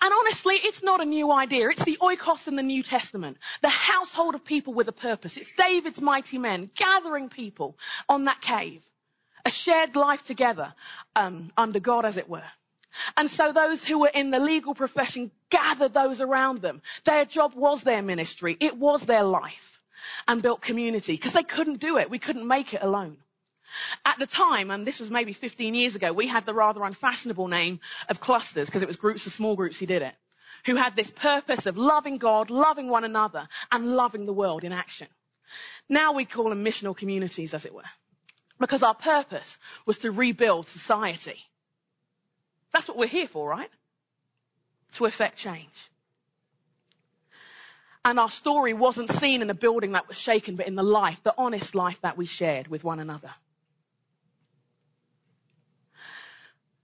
And 0.00 0.12
honestly, 0.12 0.54
it's 0.56 0.82
not 0.82 1.00
a 1.00 1.04
new 1.04 1.32
idea. 1.32 1.68
It's 1.70 1.84
the 1.84 1.98
oikos 2.00 2.48
in 2.48 2.56
the 2.56 2.62
New 2.62 2.82
Testament. 2.82 3.38
The 3.62 3.68
household 3.68 4.34
of 4.34 4.44
people 4.44 4.74
with 4.74 4.88
a 4.88 4.92
purpose. 4.92 5.36
It's 5.36 5.52
David's 5.52 6.00
mighty 6.00 6.38
men 6.38 6.70
gathering 6.76 7.28
people 7.28 7.76
on 8.08 8.24
that 8.24 8.40
cave. 8.40 8.82
A 9.44 9.50
shared 9.50 9.94
life 9.94 10.22
together, 10.22 10.74
um, 11.14 11.50
under 11.56 11.80
God 11.80 12.04
as 12.04 12.16
it 12.16 12.28
were. 12.28 12.50
And 13.16 13.28
so 13.28 13.52
those 13.52 13.84
who 13.84 13.98
were 14.00 14.10
in 14.14 14.30
the 14.30 14.38
legal 14.38 14.74
profession 14.74 15.30
gathered 15.50 15.92
those 15.92 16.20
around 16.20 16.62
them. 16.62 16.80
Their 17.04 17.24
job 17.24 17.54
was 17.54 17.82
their 17.82 18.02
ministry. 18.02 18.56
It 18.58 18.76
was 18.76 19.04
their 19.04 19.24
life 19.24 19.80
and 20.26 20.42
built 20.42 20.60
community 20.60 21.12
because 21.12 21.32
they 21.32 21.42
couldn't 21.42 21.80
do 21.80 21.98
it. 21.98 22.10
We 22.10 22.18
couldn't 22.18 22.46
make 22.46 22.74
it 22.74 22.82
alone. 22.82 23.16
At 24.04 24.18
the 24.18 24.26
time, 24.26 24.70
and 24.70 24.86
this 24.86 25.00
was 25.00 25.10
maybe 25.10 25.32
15 25.32 25.74
years 25.74 25.96
ago, 25.96 26.12
we 26.12 26.26
had 26.26 26.46
the 26.46 26.54
rather 26.54 26.82
unfashionable 26.82 27.48
name 27.48 27.80
of 28.08 28.20
clusters 28.20 28.68
because 28.68 28.82
it 28.82 28.88
was 28.88 28.96
groups 28.96 29.26
of 29.26 29.32
small 29.32 29.56
groups 29.56 29.78
who 29.78 29.86
did 29.86 30.02
it, 30.02 30.14
who 30.66 30.76
had 30.76 30.96
this 30.96 31.10
purpose 31.10 31.66
of 31.66 31.76
loving 31.76 32.18
God, 32.18 32.50
loving 32.50 32.88
one 32.88 33.04
another, 33.04 33.48
and 33.70 33.96
loving 33.96 34.26
the 34.26 34.32
world 34.32 34.64
in 34.64 34.72
action. 34.72 35.08
Now 35.88 36.12
we 36.12 36.24
call 36.24 36.48
them 36.48 36.64
missional 36.64 36.96
communities, 36.96 37.54
as 37.54 37.66
it 37.66 37.74
were, 37.74 37.82
because 38.58 38.82
our 38.82 38.94
purpose 38.94 39.58
was 39.86 39.98
to 39.98 40.10
rebuild 40.10 40.66
society. 40.66 41.38
That's 42.72 42.88
what 42.88 42.96
we're 42.96 43.06
here 43.06 43.28
for, 43.28 43.48
right? 43.48 43.70
To 44.94 45.04
effect 45.04 45.36
change. 45.38 45.90
And 48.04 48.18
our 48.18 48.28
story 48.28 48.74
wasn't 48.74 49.10
seen 49.10 49.40
in 49.40 49.48
a 49.48 49.54
building 49.54 49.92
that 49.92 50.08
was 50.08 50.18
shaken, 50.18 50.56
but 50.56 50.66
in 50.66 50.74
the 50.74 50.82
life, 50.82 51.22
the 51.22 51.34
honest 51.38 51.74
life 51.74 52.00
that 52.02 52.18
we 52.18 52.26
shared 52.26 52.68
with 52.68 52.84
one 52.84 53.00
another. 53.00 53.30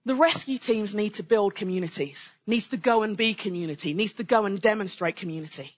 The 0.06 0.14
rescue 0.14 0.56
teams 0.56 0.94
need 0.94 1.14
to 1.14 1.22
build 1.22 1.54
communities, 1.54 2.30
needs 2.46 2.68
to 2.68 2.78
go 2.78 3.02
and 3.02 3.16
be 3.16 3.34
community, 3.34 3.92
needs 3.92 4.14
to 4.14 4.24
go 4.24 4.46
and 4.46 4.60
demonstrate 4.60 5.16
community. 5.16 5.76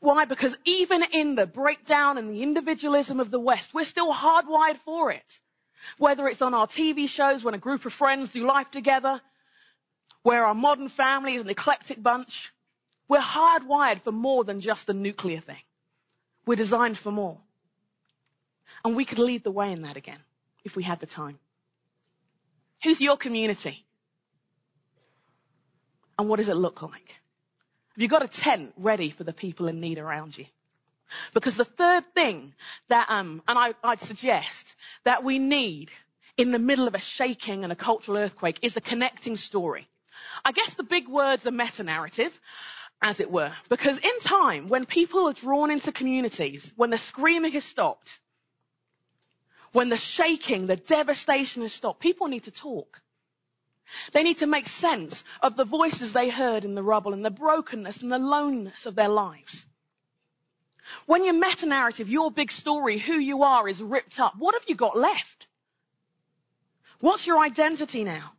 Why? 0.00 0.24
Because 0.24 0.56
even 0.64 1.02
in 1.02 1.34
the 1.34 1.46
breakdown 1.46 2.18
and 2.18 2.30
the 2.30 2.42
individualism 2.42 3.20
of 3.20 3.30
the 3.30 3.40
West, 3.40 3.74
we're 3.74 3.84
still 3.84 4.12
hardwired 4.12 4.78
for 4.78 5.10
it. 5.12 5.40
Whether 5.98 6.26
it's 6.28 6.42
on 6.42 6.54
our 6.54 6.66
TV 6.66 7.08
shows 7.08 7.44
when 7.44 7.54
a 7.54 7.58
group 7.58 7.84
of 7.84 7.92
friends 7.92 8.30
do 8.30 8.46
life 8.46 8.70
together, 8.70 9.20
where 10.22 10.44
our 10.44 10.54
modern 10.54 10.88
family 10.88 11.34
is 11.34 11.42
an 11.42 11.50
eclectic 11.50 12.02
bunch, 12.02 12.52
we're 13.06 13.20
hardwired 13.20 14.02
for 14.02 14.12
more 14.12 14.44
than 14.44 14.60
just 14.60 14.86
the 14.86 14.94
nuclear 14.94 15.40
thing. 15.40 15.62
We're 16.46 16.56
designed 16.56 16.98
for 16.98 17.12
more. 17.12 17.38
And 18.84 18.96
we 18.96 19.04
could 19.04 19.18
lead 19.18 19.44
the 19.44 19.50
way 19.50 19.72
in 19.72 19.82
that 19.82 19.96
again 19.96 20.18
if 20.64 20.76
we 20.76 20.82
had 20.82 21.00
the 21.00 21.06
time. 21.06 21.38
Who's 22.82 23.00
your 23.00 23.16
community? 23.16 23.84
And 26.18 26.28
what 26.28 26.36
does 26.36 26.48
it 26.48 26.56
look 26.56 26.82
like? 26.82 27.16
Have 27.94 28.02
you 28.02 28.08
got 28.08 28.24
a 28.24 28.28
tent 28.28 28.72
ready 28.76 29.10
for 29.10 29.24
the 29.24 29.32
people 29.32 29.68
in 29.68 29.80
need 29.80 29.98
around 29.98 30.36
you? 30.36 30.46
Because 31.32 31.56
the 31.56 31.64
third 31.64 32.04
thing 32.14 32.54
that, 32.88 33.06
um, 33.08 33.42
and 33.48 33.58
I, 33.58 33.74
I'd 33.82 34.00
suggest 34.00 34.74
that 35.04 35.24
we 35.24 35.38
need 35.38 35.90
in 36.36 36.52
the 36.52 36.58
middle 36.58 36.86
of 36.86 36.94
a 36.94 37.00
shaking 37.00 37.64
and 37.64 37.72
a 37.72 37.76
cultural 37.76 38.18
earthquake 38.18 38.58
is 38.62 38.76
a 38.76 38.80
connecting 38.80 39.36
story. 39.36 39.88
I 40.44 40.52
guess 40.52 40.74
the 40.74 40.82
big 40.84 41.08
words 41.08 41.46
are 41.46 41.50
meta 41.50 41.82
narrative, 41.82 42.38
as 43.00 43.20
it 43.20 43.30
were, 43.30 43.52
because 43.68 43.98
in 43.98 44.18
time, 44.20 44.68
when 44.68 44.84
people 44.84 45.28
are 45.28 45.32
drawn 45.32 45.70
into 45.70 45.92
communities, 45.92 46.72
when 46.76 46.90
the 46.90 46.98
screaming 46.98 47.52
has 47.52 47.64
stopped, 47.64 48.18
when 49.72 49.88
the 49.88 49.96
shaking, 49.96 50.66
the 50.66 50.76
devastation 50.76 51.62
has 51.62 51.72
stopped, 51.72 52.00
people 52.00 52.28
need 52.28 52.44
to 52.44 52.50
talk. 52.50 53.02
They 54.12 54.22
need 54.22 54.38
to 54.38 54.46
make 54.46 54.66
sense 54.66 55.24
of 55.42 55.56
the 55.56 55.64
voices 55.64 56.12
they 56.12 56.28
heard 56.28 56.64
in 56.64 56.74
the 56.74 56.82
rubble 56.82 57.14
and 57.14 57.24
the 57.24 57.30
brokenness 57.30 58.02
and 58.02 58.12
the 58.12 58.18
loneliness 58.18 58.86
of 58.86 58.94
their 58.94 59.08
lives. 59.08 59.64
When 61.06 61.24
your 61.24 61.34
meta 61.34 61.66
narrative, 61.66 62.08
your 62.08 62.30
big 62.30 62.50
story, 62.50 62.98
who 62.98 63.14
you 63.14 63.42
are 63.42 63.68
is 63.68 63.82
ripped 63.82 64.20
up, 64.20 64.34
what 64.38 64.54
have 64.54 64.68
you 64.68 64.74
got 64.74 64.96
left? 64.96 65.46
What's 67.00 67.26
your 67.26 67.38
identity 67.38 68.04
now? 68.04 68.32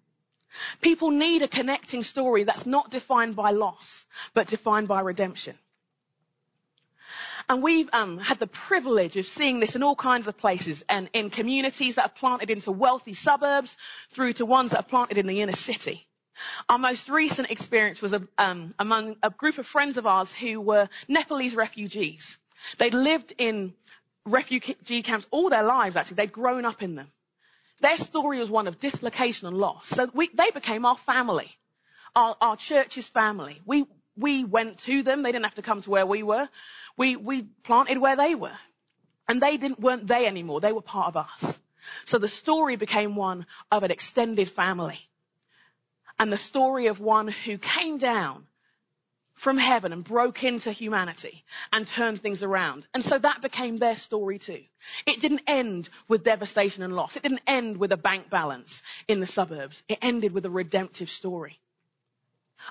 People 0.81 1.12
need 1.12 1.41
a 1.43 1.48
connecting 1.48 2.03
story 2.03 2.43
that's 2.43 2.65
not 2.65 2.89
defined 2.89 3.36
by 3.36 3.51
loss, 3.51 4.05
but 4.33 4.48
defined 4.48 4.88
by 4.88 5.01
redemption. 5.01 5.57
And 7.50 7.63
we've 7.63 7.89
um, 7.94 8.20
had 8.20 8.38
the 8.38 8.46
privilege 8.46 9.18
of 9.18 9.25
seeing 9.25 9.60
this 9.60 9.75
in 9.75 9.82
all 9.82 9.96
kinds 9.96 10.27
of 10.27 10.38
places 10.38 10.86
and 10.88 11.10
in 11.13 11.32
communities 11.32 11.96
that 11.96 12.06
are 12.06 12.10
planted 12.10 12.51
into 12.51 12.72
wealthy 12.72 13.15
suburbs 13.15 13.75
through 14.12 14.34
to 14.34 14.46
ones 14.46 14.72
that 14.72 14.82
are 14.82 14.84
planted 14.84 15.18
in 15.18 15.25
the 15.25 15.41
inner 15.41 15.53
city. 15.53 16.08
Our 16.70 16.77
most 16.77 17.10
recent 17.10 17.50
experience 17.50 18.03
was 18.03 18.13
a, 18.13 18.22
um, 18.38 18.75
among 18.77 19.15
a 19.24 19.32
group 19.32 19.58
of 19.58 19.65
friends 19.65 19.98
of 19.98 20.06
ours 20.06 20.32
who 20.32 20.62
were 20.62 20.89
Nepalese 21.08 21.56
refugees. 21.56 22.38
They'd 22.77 22.94
lived 22.94 23.34
in 23.39 23.74
refugee 24.25 25.01
camps 25.01 25.27
all 25.32 25.50
their 25.50 25.63
lives, 25.63 25.98
actually. 25.98 26.15
They'd 26.15 26.32
grown 26.32 26.65
up 26.65 26.84
in 26.84 26.94
them. 26.94 27.12
Their 27.82 27.98
story 27.98 28.39
was 28.39 28.51
one 28.51 28.68
of 28.68 28.79
dislocation 28.79 29.48
and 29.48 29.58
loss. 29.58 29.88
So 29.88 30.08
we, 30.13 30.29
they 30.34 30.51
became 30.51 30.86
our 30.86 30.96
family, 30.96 31.50
our, 32.15 32.36
our 32.39 32.58
church's 32.58 33.08
family. 33.08 33.60
We, 33.65 33.86
we 34.15 34.44
went 34.44 34.79
to 34.79 35.01
them. 35.01 35.24
They 35.24 35.32
didn't 35.32 35.46
have 35.46 35.56
to 35.56 35.62
come 35.62 35.82
to 35.82 35.89
where 35.89 36.06
we 36.06 36.22
were. 36.24 36.48
We, 37.00 37.15
we 37.15 37.44
planted 37.44 37.98
where 37.98 38.18
they 38.18 38.36
were. 38.36 38.60
And 39.29 39.41
they 39.41 39.56
didn't, 39.56 39.79
weren't 39.79 40.06
they 40.06 40.27
anymore. 40.27 40.60
They 40.60 40.74
were 40.74 40.82
part 40.82 41.08
of 41.08 41.15
us. 41.15 41.58
So 42.06 42.18
the 42.18 42.27
story 42.27 42.75
became 42.75 43.15
one 43.15 43.46
of 43.72 43.84
an 43.84 43.89
extended 43.89 44.51
family. 44.51 45.00
And 46.20 46.32
the 46.32 46.38
story 46.38 46.88
of 46.88 47.00
one 47.00 47.29
who 47.29 47.58
came 47.58 48.00
down 48.00 48.46
from 49.34 49.58
heaven 49.58 49.94
and 49.94 50.03
broke 50.03 50.44
into 50.44 50.74
humanity 50.74 51.46
and 51.72 51.88
turned 51.88 52.22
things 52.22 52.44
around. 52.44 52.86
And 52.94 53.01
so 53.01 53.18
that 53.18 53.41
became 53.41 53.77
their 53.77 53.96
story 53.96 54.38
too. 54.38 54.62
It 55.06 55.22
didn't 55.22 55.44
end 55.48 55.88
with 56.10 56.25
devastation 56.25 56.84
and 56.84 56.94
loss. 56.94 57.15
It 57.15 57.24
didn't 57.24 57.44
end 57.48 57.77
with 57.77 57.94
a 57.94 57.98
bank 57.98 58.29
balance 58.29 58.82
in 59.08 59.22
the 59.22 59.25
suburbs. 59.25 59.82
It 59.88 60.00
ended 60.01 60.34
with 60.34 60.46
a 60.46 60.50
redemptive 60.50 61.10
story. 61.10 61.62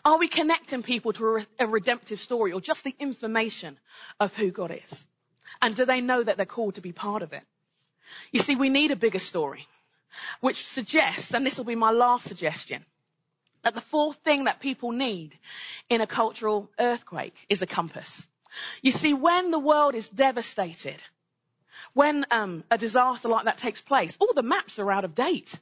Are 0.04 0.18
we 0.18 0.28
connecting 0.28 0.82
people 0.82 1.12
to 1.14 1.44
a, 1.58 1.66
redemptive 1.66 2.20
story 2.20 2.52
or 2.52 2.60
just 2.60 2.84
the 2.84 2.94
information 2.98 3.78
of 4.20 4.36
who 4.36 4.50
God 4.50 4.70
is? 4.72 5.04
And 5.60 5.74
do 5.74 5.84
they 5.84 6.00
know 6.00 6.22
that 6.22 6.36
they're 6.36 6.46
called 6.46 6.76
to 6.76 6.80
be 6.80 6.92
part 6.92 7.22
of 7.22 7.32
it? 7.32 7.42
You 8.32 8.40
see, 8.40 8.56
we 8.56 8.68
need 8.68 8.90
a 8.90 8.96
bigger 8.96 9.18
story, 9.18 9.66
which 10.40 10.64
suggests, 10.64 11.34
and 11.34 11.44
this 11.44 11.58
will 11.58 11.64
be 11.64 11.74
my 11.74 11.90
last 11.90 12.26
suggestion, 12.26 12.84
that 13.62 13.74
the 13.74 13.80
fourth 13.80 14.16
thing 14.18 14.44
that 14.44 14.60
people 14.60 14.92
need 14.92 15.36
in 15.88 16.00
a 16.00 16.06
cultural 16.06 16.70
earthquake 16.78 17.44
is 17.48 17.62
a 17.62 17.66
compass. 17.66 18.26
You 18.82 18.92
see, 18.92 19.14
when 19.14 19.50
the 19.50 19.58
world 19.58 19.94
is 19.94 20.08
devastated, 20.08 21.02
when 21.92 22.24
um, 22.30 22.64
a 22.70 22.78
disaster 22.78 23.28
like 23.28 23.44
that 23.44 23.58
takes 23.58 23.80
place, 23.80 24.16
all 24.20 24.32
the 24.34 24.42
maps 24.42 24.78
are 24.78 24.90
out 24.90 25.04
of 25.04 25.14
date 25.14 25.58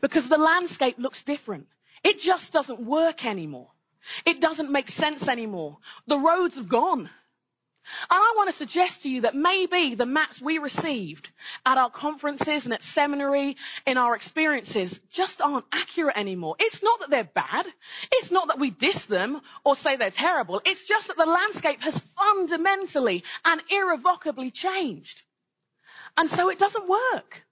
because 0.00 0.28
the 0.28 0.38
landscape 0.38 0.96
looks 0.98 1.22
different. 1.22 1.66
It 2.04 2.20
just 2.20 2.52
doesn't 2.52 2.80
work 2.80 3.24
anymore. 3.24 3.70
It 4.26 4.40
doesn't 4.40 4.70
make 4.70 4.88
sense 4.88 5.28
anymore. 5.28 5.78
The 6.06 6.18
roads 6.18 6.56
have 6.56 6.68
gone. 6.68 7.08
And 8.10 8.18
I 8.18 8.32
want 8.36 8.48
to 8.48 8.56
suggest 8.56 9.02
to 9.02 9.10
you 9.10 9.22
that 9.22 9.34
maybe 9.34 9.94
the 9.94 10.06
maps 10.06 10.40
we 10.40 10.58
received 10.58 11.28
at 11.66 11.76
our 11.76 11.90
conferences 11.90 12.64
and 12.64 12.72
at 12.72 12.82
seminary 12.82 13.56
in 13.86 13.98
our 13.98 14.14
experiences 14.14 14.98
just 15.10 15.42
aren't 15.42 15.66
accurate 15.70 16.16
anymore. 16.16 16.56
It's 16.58 16.82
not 16.82 17.00
that 17.00 17.10
they're 17.10 17.24
bad. 17.24 17.66
It's 18.12 18.30
not 18.30 18.48
that 18.48 18.58
we 18.58 18.70
diss 18.70 19.04
them 19.04 19.40
or 19.64 19.76
say 19.76 19.96
they're 19.96 20.10
terrible. 20.10 20.62
It's 20.64 20.86
just 20.86 21.08
that 21.08 21.18
the 21.18 21.26
landscape 21.26 21.82
has 21.82 22.02
fundamentally 22.16 23.22
and 23.44 23.60
irrevocably 23.68 24.50
changed. 24.50 25.22
And 26.16 26.28
so 26.28 26.48
it 26.48 26.58
doesn't 26.58 26.88
work. 26.88 27.44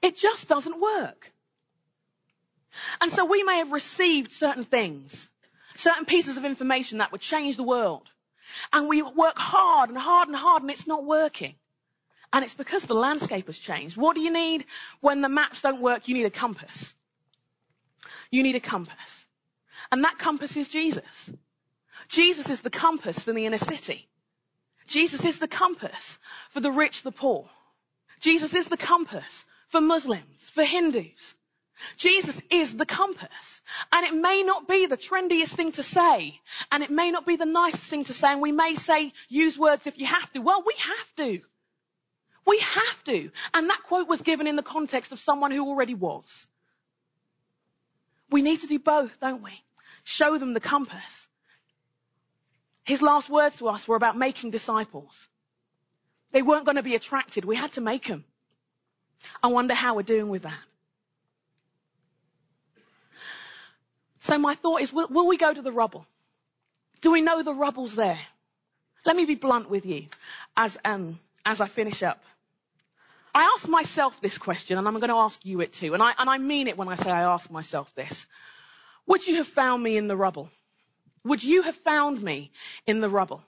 It 0.00 0.16
just 0.16 0.48
doesn't 0.48 0.80
work. 0.80 1.33
And 3.00 3.10
so 3.10 3.24
we 3.24 3.42
may 3.42 3.58
have 3.58 3.72
received 3.72 4.32
certain 4.32 4.64
things, 4.64 5.28
certain 5.76 6.04
pieces 6.04 6.36
of 6.36 6.44
information 6.44 6.98
that 6.98 7.12
would 7.12 7.20
change 7.20 7.56
the 7.56 7.62
world. 7.62 8.08
And 8.72 8.88
we 8.88 9.02
work 9.02 9.36
hard 9.36 9.90
and 9.90 9.98
hard 9.98 10.28
and 10.28 10.36
hard 10.36 10.62
and 10.62 10.70
it's 10.70 10.86
not 10.86 11.04
working. 11.04 11.54
And 12.32 12.44
it's 12.44 12.54
because 12.54 12.84
the 12.84 12.94
landscape 12.94 13.46
has 13.46 13.58
changed. 13.58 13.96
What 13.96 14.16
do 14.16 14.20
you 14.20 14.32
need 14.32 14.66
when 15.00 15.20
the 15.20 15.28
maps 15.28 15.62
don't 15.62 15.80
work? 15.80 16.08
You 16.08 16.14
need 16.14 16.26
a 16.26 16.30
compass. 16.30 16.94
You 18.30 18.42
need 18.42 18.56
a 18.56 18.60
compass. 18.60 19.26
And 19.92 20.02
that 20.04 20.18
compass 20.18 20.56
is 20.56 20.68
Jesus. 20.68 21.30
Jesus 22.08 22.50
is 22.50 22.60
the 22.60 22.70
compass 22.70 23.20
for 23.20 23.32
the 23.32 23.46
inner 23.46 23.58
city. 23.58 24.08
Jesus 24.86 25.24
is 25.24 25.38
the 25.38 25.48
compass 25.48 26.18
for 26.50 26.60
the 26.60 26.70
rich, 26.70 27.02
the 27.02 27.12
poor. 27.12 27.48
Jesus 28.20 28.54
is 28.54 28.68
the 28.68 28.76
compass 28.76 29.44
for 29.68 29.80
Muslims, 29.80 30.50
for 30.50 30.64
Hindus. 30.64 31.34
Jesus 31.96 32.40
is 32.50 32.76
the 32.76 32.86
compass. 32.86 33.60
And 33.92 34.06
it 34.06 34.14
may 34.14 34.42
not 34.42 34.68
be 34.68 34.86
the 34.86 34.96
trendiest 34.96 35.54
thing 35.54 35.72
to 35.72 35.82
say. 35.82 36.40
And 36.70 36.82
it 36.82 36.90
may 36.90 37.10
not 37.10 37.26
be 37.26 37.36
the 37.36 37.46
nicest 37.46 37.86
thing 37.86 38.04
to 38.04 38.14
say. 38.14 38.32
And 38.32 38.40
we 38.40 38.52
may 38.52 38.74
say, 38.74 39.12
use 39.28 39.58
words 39.58 39.86
if 39.86 39.98
you 39.98 40.06
have 40.06 40.32
to. 40.32 40.40
Well, 40.40 40.62
we 40.66 40.74
have 40.78 41.16
to. 41.16 41.40
We 42.46 42.58
have 42.58 43.04
to. 43.04 43.30
And 43.54 43.70
that 43.70 43.82
quote 43.84 44.08
was 44.08 44.22
given 44.22 44.46
in 44.46 44.56
the 44.56 44.62
context 44.62 45.12
of 45.12 45.20
someone 45.20 45.50
who 45.50 45.66
already 45.66 45.94
was. 45.94 46.46
We 48.30 48.42
need 48.42 48.60
to 48.60 48.66
do 48.66 48.78
both, 48.78 49.18
don't 49.20 49.42
we? 49.42 49.52
Show 50.04 50.38
them 50.38 50.52
the 50.52 50.60
compass. 50.60 51.28
His 52.84 53.00
last 53.00 53.30
words 53.30 53.56
to 53.56 53.68
us 53.68 53.88
were 53.88 53.96
about 53.96 54.16
making 54.16 54.50
disciples. 54.50 55.28
They 56.32 56.42
weren't 56.42 56.66
going 56.66 56.76
to 56.76 56.82
be 56.82 56.94
attracted. 56.94 57.44
We 57.44 57.56
had 57.56 57.72
to 57.72 57.80
make 57.80 58.06
them. 58.06 58.24
I 59.42 59.46
wonder 59.46 59.72
how 59.72 59.94
we're 59.94 60.02
doing 60.02 60.28
with 60.28 60.42
that. 60.42 60.58
So 64.24 64.38
my 64.38 64.54
thought 64.54 64.80
is, 64.80 64.90
will, 64.90 65.08
will 65.08 65.26
we 65.26 65.36
go 65.36 65.52
to 65.52 65.60
the 65.60 65.70
rubble? 65.70 66.06
Do 67.02 67.12
we 67.12 67.20
know 67.20 67.42
the 67.42 67.52
rubble's 67.52 67.94
there? 67.94 68.18
Let 69.04 69.16
me 69.16 69.26
be 69.26 69.34
blunt 69.34 69.68
with 69.68 69.84
you 69.84 70.06
as, 70.56 70.78
um, 70.82 71.18
as 71.44 71.60
I 71.60 71.66
finish 71.66 72.02
up. 72.02 72.24
I 73.34 73.42
ask 73.54 73.68
myself 73.68 74.18
this 74.22 74.38
question 74.38 74.78
and 74.78 74.88
I'm 74.88 74.94
going 74.94 75.10
to 75.10 75.16
ask 75.16 75.44
you 75.44 75.60
it 75.60 75.74
too. 75.74 75.92
And 75.92 76.02
I, 76.02 76.14
and 76.18 76.30
I 76.30 76.38
mean 76.38 76.68
it 76.68 76.78
when 76.78 76.88
I 76.88 76.94
say 76.94 77.10
I 77.10 77.34
ask 77.34 77.50
myself 77.50 77.94
this. 77.94 78.24
Would 79.06 79.26
you 79.26 79.36
have 79.36 79.46
found 79.46 79.82
me 79.82 79.98
in 79.98 80.08
the 80.08 80.16
rubble? 80.16 80.48
Would 81.24 81.44
you 81.44 81.60
have 81.60 81.76
found 81.76 82.22
me 82.22 82.50
in 82.86 83.02
the 83.02 83.10
rubble? 83.10 83.42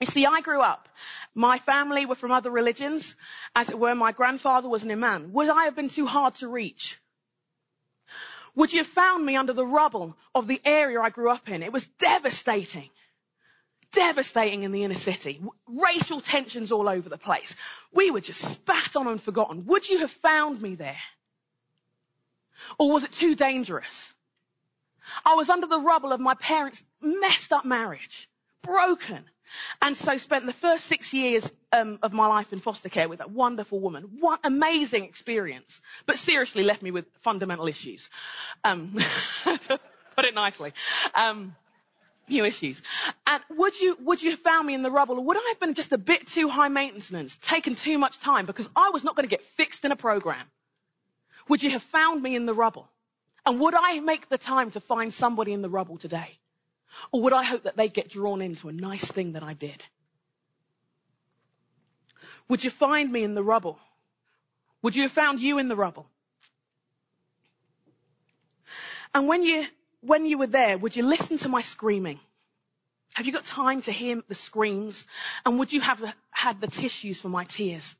You 0.00 0.08
see, 0.08 0.26
I 0.26 0.40
grew 0.40 0.60
up. 0.60 0.88
My 1.36 1.58
family 1.58 2.04
were 2.04 2.16
from 2.16 2.32
other 2.32 2.50
religions. 2.50 3.14
As 3.54 3.70
it 3.70 3.78
were, 3.78 3.94
my 3.94 4.10
grandfather 4.10 4.68
was 4.68 4.82
an 4.82 4.90
imam. 4.90 5.32
Would 5.34 5.50
I 5.50 5.66
have 5.66 5.76
been 5.76 5.88
too 5.88 6.06
hard 6.06 6.34
to 6.36 6.48
reach? 6.48 6.98
Would 8.54 8.72
you 8.72 8.80
have 8.80 8.86
found 8.86 9.24
me 9.24 9.36
under 9.36 9.52
the 9.52 9.66
rubble 9.66 10.16
of 10.34 10.46
the 10.46 10.60
area 10.64 11.00
I 11.00 11.10
grew 11.10 11.30
up 11.30 11.48
in? 11.48 11.62
It 11.62 11.72
was 11.72 11.86
devastating. 11.98 12.90
Devastating 13.92 14.62
in 14.62 14.72
the 14.72 14.84
inner 14.84 14.94
city. 14.94 15.40
Racial 15.66 16.20
tensions 16.20 16.72
all 16.72 16.88
over 16.88 17.08
the 17.08 17.18
place. 17.18 17.54
We 17.92 18.10
were 18.10 18.20
just 18.20 18.40
spat 18.40 18.96
on 18.96 19.06
and 19.06 19.20
forgotten. 19.20 19.66
Would 19.66 19.88
you 19.88 19.98
have 19.98 20.10
found 20.10 20.60
me 20.60 20.74
there? 20.74 20.98
Or 22.78 22.92
was 22.92 23.04
it 23.04 23.12
too 23.12 23.34
dangerous? 23.34 24.14
I 25.24 25.34
was 25.34 25.50
under 25.50 25.66
the 25.66 25.80
rubble 25.80 26.12
of 26.12 26.20
my 26.20 26.34
parents' 26.34 26.82
messed 27.00 27.52
up 27.52 27.64
marriage. 27.64 28.28
Broken. 28.62 29.24
And 29.82 29.96
so 29.96 30.16
spent 30.16 30.46
the 30.46 30.52
first 30.52 30.86
six 30.86 31.12
years 31.12 31.50
um, 31.72 31.98
of 32.02 32.12
my 32.12 32.26
life 32.26 32.52
in 32.52 32.58
foster 32.58 32.88
care 32.88 33.08
with 33.08 33.18
that 33.18 33.30
wonderful 33.30 33.80
woman. 33.80 34.04
What 34.20 34.40
amazing 34.44 35.04
experience. 35.04 35.80
But 36.06 36.18
seriously 36.18 36.64
left 36.64 36.82
me 36.82 36.90
with 36.90 37.06
fundamental 37.20 37.66
issues. 37.66 38.08
Um, 38.64 38.96
to 39.44 39.80
put 40.16 40.24
it 40.24 40.34
nicely. 40.34 40.72
Um, 41.14 41.54
new 42.28 42.44
issues. 42.44 42.80
And 43.26 43.42
would 43.50 43.78
you, 43.78 43.96
would 44.00 44.22
you 44.22 44.30
have 44.30 44.40
found 44.40 44.66
me 44.66 44.74
in 44.74 44.82
the 44.82 44.90
rubble 44.90 45.18
or 45.18 45.24
would 45.24 45.36
I 45.36 45.48
have 45.48 45.60
been 45.60 45.74
just 45.74 45.92
a 45.92 45.98
bit 45.98 46.26
too 46.26 46.48
high 46.48 46.68
maintenance, 46.68 47.36
taken 47.42 47.74
too 47.74 47.98
much 47.98 48.20
time 48.20 48.46
because 48.46 48.68
I 48.74 48.90
was 48.90 49.04
not 49.04 49.16
going 49.16 49.28
to 49.28 49.30
get 49.30 49.42
fixed 49.42 49.84
in 49.84 49.92
a 49.92 49.96
program? 49.96 50.46
Would 51.48 51.62
you 51.62 51.70
have 51.70 51.82
found 51.82 52.22
me 52.22 52.36
in 52.36 52.46
the 52.46 52.54
rubble? 52.54 52.88
And 53.44 53.58
would 53.60 53.74
I 53.74 54.00
make 54.00 54.28
the 54.28 54.38
time 54.38 54.70
to 54.72 54.80
find 54.80 55.12
somebody 55.12 55.52
in 55.52 55.62
the 55.62 55.68
rubble 55.68 55.98
today? 55.98 56.38
Or 57.12 57.22
would 57.22 57.32
I 57.32 57.42
hope 57.42 57.64
that 57.64 57.76
they'd 57.76 57.92
get 57.92 58.08
drawn 58.08 58.42
into 58.42 58.68
a 58.68 58.72
nice 58.72 59.04
thing 59.04 59.32
that 59.32 59.42
I 59.42 59.54
did? 59.54 59.84
Would 62.48 62.64
you 62.64 62.70
find 62.70 63.10
me 63.12 63.22
in 63.22 63.34
the 63.34 63.42
rubble? 63.42 63.78
Would 64.82 64.96
you 64.96 65.02
have 65.02 65.12
found 65.12 65.40
you 65.40 65.58
in 65.58 65.68
the 65.68 65.76
rubble? 65.76 66.06
And 69.14 69.26
when 69.28 69.42
you, 69.42 69.66
when 70.00 70.26
you 70.26 70.38
were 70.38 70.46
there, 70.46 70.78
would 70.78 70.96
you 70.96 71.04
listen 71.04 71.38
to 71.38 71.48
my 71.48 71.60
screaming? 71.60 72.20
Have 73.14 73.26
you 73.26 73.32
got 73.32 73.44
time 73.44 73.82
to 73.82 73.92
hear 73.92 74.22
the 74.28 74.34
screams? 74.34 75.06
And 75.44 75.58
would 75.58 75.72
you 75.72 75.80
have 75.80 76.14
had 76.30 76.60
the 76.60 76.68
tissues 76.68 77.20
for 77.20 77.28
my 77.28 77.44
tears? 77.44 77.96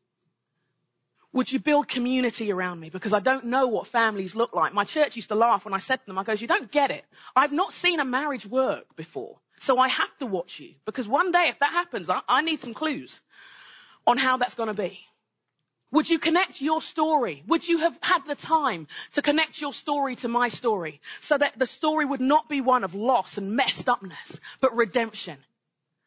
Would 1.33 1.53
you 1.53 1.61
build 1.61 1.87
community 1.87 2.51
around 2.51 2.81
me? 2.81 2.91
Because 2.91 3.13
I 3.13 3.21
don't 3.21 3.47
know 3.47 3.69
what 3.69 3.87
families 3.87 4.35
look 4.35 4.55
like. 4.55 4.75
My 4.75 4.85
church 4.85 5.15
used 5.15 5.29
to 5.29 5.37
laugh 5.37 5.65
when 5.65 5.75
I 5.75 5.79
said 5.79 6.01
to 6.01 6.07
them, 6.07 6.19
I 6.19 6.25
goes, 6.25 6.43
you 6.43 6.49
don't 6.49 6.71
get 6.71 6.91
it. 6.91 7.05
I've 7.37 7.53
not 7.53 7.73
seen 7.73 8.01
a 8.01 8.05
marriage 8.05 8.47
work 8.47 8.97
before. 8.97 9.39
So 9.61 9.79
I 9.79 9.89
have 9.89 10.19
to 10.19 10.27
watch 10.27 10.59
you. 10.59 10.75
Because 10.87 11.07
one 11.07 11.31
day 11.31 11.49
if 11.49 11.59
that 11.61 11.71
happens, 11.71 12.11
I, 12.11 12.21
I 12.29 12.43
need 12.43 12.61
some 12.61 12.75
clues 12.75 13.21
on 14.07 14.19
how 14.19 14.39
that's 14.39 14.55
going 14.55 14.69
to 14.69 14.83
be. 14.83 14.99
Would 15.93 16.09
you 16.09 16.19
connect 16.19 16.61
your 16.61 16.83
story? 16.83 17.43
Would 17.47 17.67
you 17.67 17.79
have 17.79 17.97
had 18.01 18.27
the 18.27 18.37
time 18.37 18.89
to 19.13 19.23
connect 19.23 19.61
your 19.61 19.73
story 19.73 20.17
to 20.17 20.29
my 20.29 20.49
story 20.49 21.01
so 21.21 21.37
that 21.37 21.59
the 21.59 21.67
story 21.67 22.05
would 22.05 22.21
not 22.21 22.49
be 22.49 22.61
one 22.61 22.85
of 22.85 22.95
loss 22.95 23.39
and 23.39 23.57
messed 23.57 23.89
upness, 23.89 24.41
but 24.61 24.75
redemption? 24.75 25.37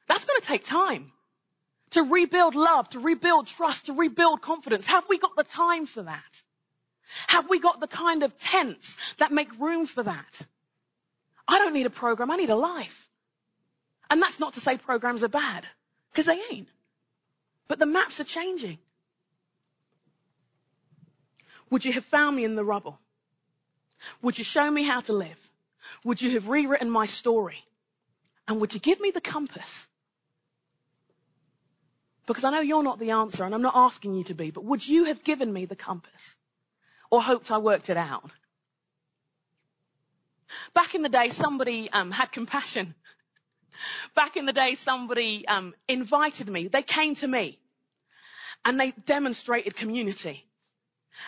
That's 0.07 0.25
going 0.25 0.41
to 0.41 0.47
take 0.47 0.65
time 0.65 1.11
to 1.93 2.03
rebuild 2.03 2.55
love, 2.55 2.89
to 2.89 2.99
rebuild 2.99 3.47
trust, 3.47 3.87
to 3.87 3.93
rebuild 3.93 4.41
confidence. 4.41 4.87
Have 4.87 5.05
we 5.09 5.17
got 5.17 5.35
the 5.35 5.43
time 5.43 5.85
for 5.85 6.03
that? 6.03 6.43
Have 7.27 7.49
we 7.49 7.59
got 7.59 7.79
the 7.79 7.87
kind 7.87 8.23
of 8.23 8.37
tents 8.39 8.97
that 9.17 9.31
make 9.31 9.49
room 9.59 9.85
for 9.85 10.03
that? 10.03 10.41
I 11.47 11.59
don't 11.59 11.73
need 11.73 11.85
a 11.85 11.91
program. 11.91 12.31
I 12.31 12.37
need 12.37 12.49
a 12.49 12.55
life. 12.55 13.09
And 14.09 14.21
that's 14.21 14.39
not 14.39 14.53
to 14.53 14.59
say 14.59 14.77
programs 14.77 15.23
are 15.23 15.29
bad, 15.29 15.65
because 16.11 16.25
they 16.25 16.39
ain't. 16.51 16.67
But 17.67 17.79
the 17.79 17.85
maps 17.85 18.19
are 18.19 18.25
changing. 18.25 18.79
Would 21.69 21.85
you 21.85 21.93
have 21.93 22.05
found 22.05 22.35
me 22.35 22.43
in 22.43 22.55
the 22.55 22.65
rubble? 22.65 22.99
Would 24.21 24.37
you 24.37 24.43
show 24.43 24.69
me 24.69 24.83
how 24.83 25.01
to 25.01 25.13
live? 25.13 25.51
Would 26.03 26.21
you 26.21 26.31
have 26.31 26.49
rewritten 26.49 26.89
my 26.89 27.05
story? 27.05 27.63
And 28.47 28.59
would 28.61 28.73
you 28.73 28.79
give 28.79 28.99
me 28.99 29.11
the 29.11 29.21
compass 29.21 29.87
because 32.25 32.43
I 32.43 32.51
know 32.51 32.61
you're 32.61 32.83
not 32.83 32.99
the 32.99 33.11
answer 33.11 33.43
and 33.43 33.53
I'm 33.53 33.61
not 33.61 33.75
asking 33.75 34.15
you 34.15 34.23
to 34.25 34.33
be, 34.33 34.51
but 34.51 34.63
would 34.63 34.87
you 34.87 35.05
have 35.05 35.23
given 35.23 35.51
me 35.51 35.65
the 35.65 35.75
compass? 35.75 36.35
Or 37.11 37.21
hoped 37.21 37.51
I 37.51 37.57
worked 37.57 37.89
it 37.89 37.97
out? 37.97 38.29
Back 40.73 40.95
in 40.95 41.01
the 41.01 41.09
day, 41.09 41.29
somebody 41.29 41.91
um, 41.91 42.11
had 42.11 42.31
compassion. 42.31 42.95
Back 44.15 44.37
in 44.37 44.45
the 44.45 44.53
day, 44.53 44.75
somebody 44.75 45.47
um, 45.47 45.73
invited 45.87 46.47
me. 46.47 46.67
They 46.67 46.83
came 46.83 47.15
to 47.15 47.27
me 47.27 47.59
and 48.63 48.79
they 48.79 48.91
demonstrated 48.91 49.75
community. 49.75 50.45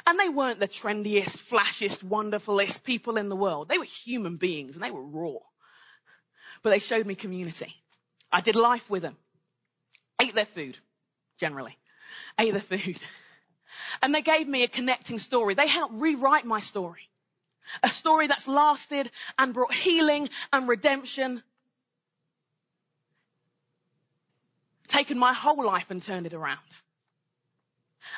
And 0.08 0.20
they 0.20 0.30
weren't 0.30 0.60
the 0.60 0.68
trendiest, 0.68 1.38
flashiest, 1.38 2.04
wonderfulest 2.04 2.84
people 2.84 3.18
in 3.18 3.30
the 3.30 3.36
world. 3.36 3.68
They 3.68 3.78
were 3.78 3.86
human 3.86 4.38
beings 4.38 4.76
and 4.76 4.84
they 4.84 4.92
were 4.92 5.04
raw. 5.04 5.40
But 6.64 6.72
they 6.72 6.80
showed 6.80 7.06
me 7.06 7.16
community. 7.16 7.76
I 8.32 8.42
did 8.42 8.56
life 8.56 8.90
with 8.90 9.04
them. 9.04 9.18
Ate 10.20 10.34
their 10.34 10.46
food 10.46 10.78
generally. 11.38 11.78
Ate 12.40 12.54
the 12.54 12.60
food. 12.60 13.00
And 14.02 14.14
they 14.14 14.22
gave 14.22 14.48
me 14.48 14.64
a 14.64 14.68
connecting 14.68 15.20
story. 15.20 15.54
They 15.54 15.68
helped 15.68 16.00
rewrite 16.00 16.46
my 16.46 16.60
story. 16.60 17.10
A 17.84 17.90
story 17.90 18.28
that's 18.28 18.48
lasted 18.48 19.10
and 19.38 19.54
brought 19.54 19.74
healing 19.74 20.30
and 20.54 20.68
redemption. 20.68 21.42
Taken 24.88 25.18
my 25.18 25.34
whole 25.34 25.66
life 25.66 25.90
and 25.90 26.02
turned 26.02 26.26
it 26.26 26.34
around. 26.34 26.60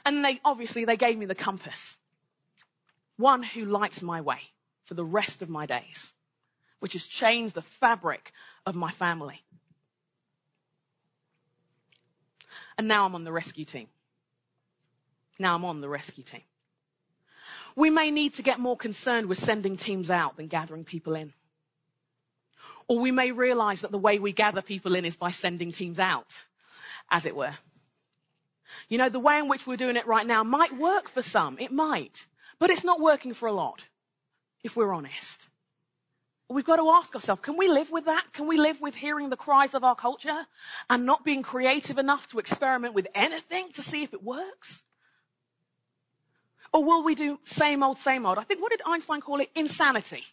And 0.05 0.23
they, 0.23 0.39
obviously, 0.43 0.85
they 0.85 0.97
gave 0.97 1.17
me 1.17 1.25
the 1.25 1.35
compass. 1.35 1.95
One 3.15 3.41
who 3.41 3.65
lights 3.65 4.01
my 4.01 4.21
way 4.21 4.39
for 4.85 4.93
the 4.93 5.05
rest 5.05 5.41
of 5.41 5.49
my 5.49 5.65
days, 5.65 6.13
which 6.79 6.93
has 6.93 7.05
changed 7.05 7.55
the 7.55 7.61
fabric 7.61 8.31
of 8.65 8.75
my 8.75 8.91
family. 8.91 9.41
And 12.77 12.87
now 12.87 13.05
I'm 13.05 13.15
on 13.15 13.23
the 13.23 13.31
rescue 13.31 13.65
team. 13.65 13.87
Now 15.39 15.55
I'm 15.55 15.65
on 15.65 15.81
the 15.81 15.89
rescue 15.89 16.23
team. 16.23 16.41
We 17.75 17.89
may 17.89 18.11
need 18.11 18.35
to 18.35 18.43
get 18.43 18.59
more 18.59 18.77
concerned 18.77 19.27
with 19.27 19.39
sending 19.39 19.77
teams 19.77 20.09
out 20.09 20.37
than 20.37 20.47
gathering 20.47 20.83
people 20.83 21.15
in. 21.15 21.33
Or 22.87 22.99
we 22.99 23.11
may 23.11 23.31
realize 23.31 23.81
that 23.81 23.91
the 23.91 23.97
way 23.97 24.17
we 24.17 24.31
gather 24.31 24.61
people 24.61 24.95
in 24.95 25.05
is 25.05 25.15
by 25.15 25.31
sending 25.31 25.71
teams 25.71 25.99
out, 25.99 26.33
as 27.11 27.25
it 27.25 27.35
were. 27.35 27.53
You 28.89 28.97
know, 28.97 29.09
the 29.09 29.19
way 29.19 29.37
in 29.39 29.47
which 29.47 29.67
we're 29.67 29.77
doing 29.77 29.97
it 29.97 30.07
right 30.07 30.25
now 30.25 30.43
might 30.43 30.77
work 30.77 31.09
for 31.09 31.21
some. 31.21 31.57
It 31.59 31.71
might. 31.71 32.25
But 32.59 32.69
it's 32.69 32.83
not 32.83 32.99
working 32.99 33.33
for 33.33 33.47
a 33.47 33.53
lot, 33.53 33.83
if 34.63 34.75
we're 34.75 34.93
honest. 34.93 35.47
We've 36.49 36.65
got 36.65 36.77
to 36.77 36.89
ask 36.91 37.13
ourselves, 37.13 37.41
can 37.41 37.57
we 37.57 37.67
live 37.67 37.91
with 37.91 38.05
that? 38.05 38.23
Can 38.31 38.47
we 38.47 38.57
live 38.57 38.79
with 38.79 38.95
hearing 38.95 39.29
the 39.29 39.35
cries 39.35 39.75
of 39.75 39.83
our 39.83 39.95
culture 39.95 40.45
and 40.89 41.05
not 41.05 41.25
being 41.25 41.43
creative 41.43 41.97
enough 41.97 42.25
to 42.29 42.39
experiment 42.39 42.93
with 42.93 43.07
anything 43.13 43.69
to 43.73 43.83
see 43.83 44.03
if 44.03 44.13
it 44.13 44.23
works? 44.23 44.81
Or 46.73 46.85
will 46.85 47.03
we 47.03 47.15
do 47.15 47.37
same 47.43 47.83
old, 47.83 47.97
same 47.97 48.25
old? 48.25 48.37
I 48.37 48.43
think, 48.43 48.61
what 48.61 48.71
did 48.71 48.81
Einstein 48.85 49.19
call 49.19 49.41
it? 49.41 49.49
Insanity. 49.55 50.23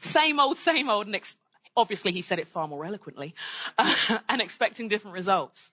Same 0.00 0.40
old, 0.40 0.56
same 0.56 0.88
old, 0.88 1.06
and 1.06 1.14
ex- 1.14 1.34
obviously 1.76 2.12
he 2.12 2.22
said 2.22 2.38
it 2.38 2.48
far 2.48 2.66
more 2.66 2.84
eloquently, 2.84 3.34
and 4.28 4.40
expecting 4.40 4.88
different 4.88 5.14
results. 5.14 5.70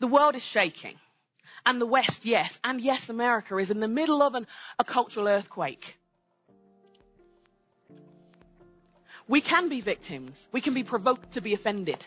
The 0.00 0.08
world 0.08 0.34
is 0.34 0.44
shaking. 0.44 0.96
And 1.64 1.80
the 1.80 1.86
West, 1.86 2.24
yes. 2.24 2.58
And 2.64 2.80
yes, 2.80 3.08
America 3.08 3.56
is 3.58 3.70
in 3.70 3.78
the 3.78 3.88
middle 3.88 4.22
of 4.22 4.34
an, 4.34 4.46
a 4.78 4.84
cultural 4.84 5.28
earthquake. 5.28 5.96
We 9.28 9.40
can 9.40 9.68
be 9.68 9.80
victims. 9.80 10.46
We 10.52 10.60
can 10.60 10.74
be 10.74 10.82
provoked 10.82 11.32
to 11.32 11.40
be 11.40 11.54
offended. 11.54 12.04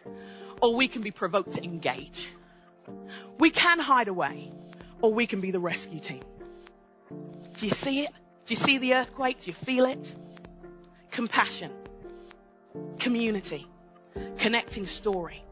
Or 0.62 0.76
we 0.76 0.88
can 0.88 1.02
be 1.02 1.12
provoked 1.12 1.54
to 1.54 1.64
engage. 1.64 2.30
We 3.40 3.52
can 3.52 3.80
hide 3.80 4.08
away. 4.08 4.52
Or 5.02 5.14
we 5.14 5.28
can 5.28 5.42
be 5.42 5.52
the 5.52 5.60
rescue 5.60 6.00
team. 6.00 6.24
Do 7.58 7.66
you 7.66 7.72
see 7.72 8.04
it? 8.04 8.12
Do 8.46 8.52
you 8.52 8.58
see 8.58 8.78
the 8.78 8.96
earthquake? 8.96 9.42
Do 9.42 9.50
you 9.50 9.54
feel 9.54 9.86
it? 9.86 10.16
Compassion. 11.12 11.72
Community. 13.00 13.68
Connecting 14.38 14.88
story. 14.88 15.44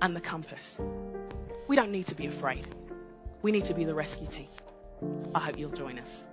And 0.00 0.14
the 0.14 0.20
compass. 0.20 0.78
We 1.68 1.76
don't 1.76 1.90
need 1.90 2.06
to 2.08 2.14
be 2.14 2.26
afraid. 2.26 2.66
We 3.42 3.52
need 3.52 3.66
to 3.66 3.74
be 3.74 3.84
the 3.84 3.94
rescue 3.94 4.26
team. 4.26 4.48
I 5.34 5.40
hope 5.40 5.58
you'll 5.58 5.70
join 5.70 5.98
us. 5.98 6.24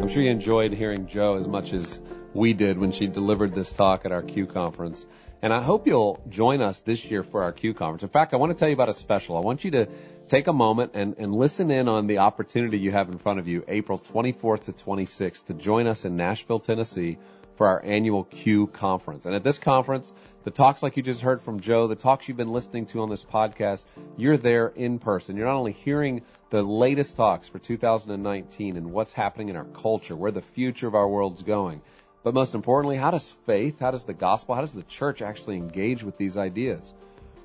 I'm 0.00 0.08
sure 0.08 0.22
you 0.22 0.30
enjoyed 0.30 0.72
hearing 0.72 1.08
Jo 1.08 1.34
as 1.34 1.46
much 1.46 1.74
as 1.74 2.00
we 2.32 2.54
did 2.54 2.78
when 2.78 2.90
she 2.90 3.06
delivered 3.06 3.52
this 3.52 3.70
talk 3.70 4.06
at 4.06 4.12
our 4.12 4.22
Q 4.22 4.46
conference. 4.46 5.04
And 5.42 5.54
I 5.54 5.62
hope 5.62 5.86
you'll 5.86 6.22
join 6.28 6.60
us 6.60 6.80
this 6.80 7.10
year 7.10 7.22
for 7.22 7.42
our 7.42 7.52
Q 7.52 7.72
conference. 7.72 8.02
In 8.02 8.10
fact, 8.10 8.34
I 8.34 8.36
want 8.36 8.52
to 8.52 8.58
tell 8.58 8.68
you 8.68 8.74
about 8.74 8.90
a 8.90 8.94
special. 8.94 9.38
I 9.38 9.40
want 9.40 9.64
you 9.64 9.70
to 9.70 9.88
take 10.28 10.48
a 10.48 10.52
moment 10.52 10.92
and, 10.94 11.14
and 11.16 11.34
listen 11.34 11.70
in 11.70 11.88
on 11.88 12.06
the 12.06 12.18
opportunity 12.18 12.78
you 12.78 12.90
have 12.90 13.08
in 13.08 13.16
front 13.16 13.38
of 13.38 13.48
you, 13.48 13.64
April 13.66 13.98
24th 13.98 14.64
to 14.64 14.72
26th, 14.72 15.46
to 15.46 15.54
join 15.54 15.86
us 15.86 16.04
in 16.04 16.16
Nashville, 16.16 16.58
Tennessee 16.58 17.16
for 17.56 17.68
our 17.68 17.82
annual 17.82 18.24
Q 18.24 18.66
conference. 18.66 19.24
And 19.24 19.34
at 19.34 19.42
this 19.42 19.58
conference, 19.58 20.12
the 20.44 20.50
talks 20.50 20.82
like 20.82 20.98
you 20.98 21.02
just 21.02 21.22
heard 21.22 21.40
from 21.40 21.60
Jo, 21.60 21.86
the 21.86 21.94
talks 21.94 22.28
you've 22.28 22.36
been 22.36 22.52
listening 22.52 22.86
to 22.86 23.00
on 23.00 23.08
this 23.08 23.24
podcast, 23.24 23.84
you're 24.18 24.36
there 24.36 24.68
in 24.68 24.98
person. 24.98 25.36
You're 25.36 25.46
not 25.46 25.56
only 25.56 25.72
hearing 25.72 26.22
the 26.50 26.62
latest 26.62 27.16
talks 27.16 27.48
for 27.48 27.58
2019 27.58 28.76
and 28.76 28.92
what's 28.92 29.12
happening 29.14 29.48
in 29.48 29.56
our 29.56 29.64
culture, 29.64 30.16
where 30.16 30.30
the 30.30 30.42
future 30.42 30.86
of 30.86 30.94
our 30.94 31.08
world's 31.08 31.42
going, 31.42 31.82
but 32.22 32.34
most 32.34 32.54
importantly, 32.54 32.96
how 32.96 33.10
does 33.10 33.30
faith, 33.46 33.80
how 33.80 33.90
does 33.90 34.02
the 34.02 34.14
gospel, 34.14 34.54
how 34.54 34.60
does 34.60 34.74
the 34.74 34.82
church 34.82 35.22
actually 35.22 35.56
engage 35.56 36.02
with 36.02 36.16
these 36.18 36.36
ideas? 36.36 36.94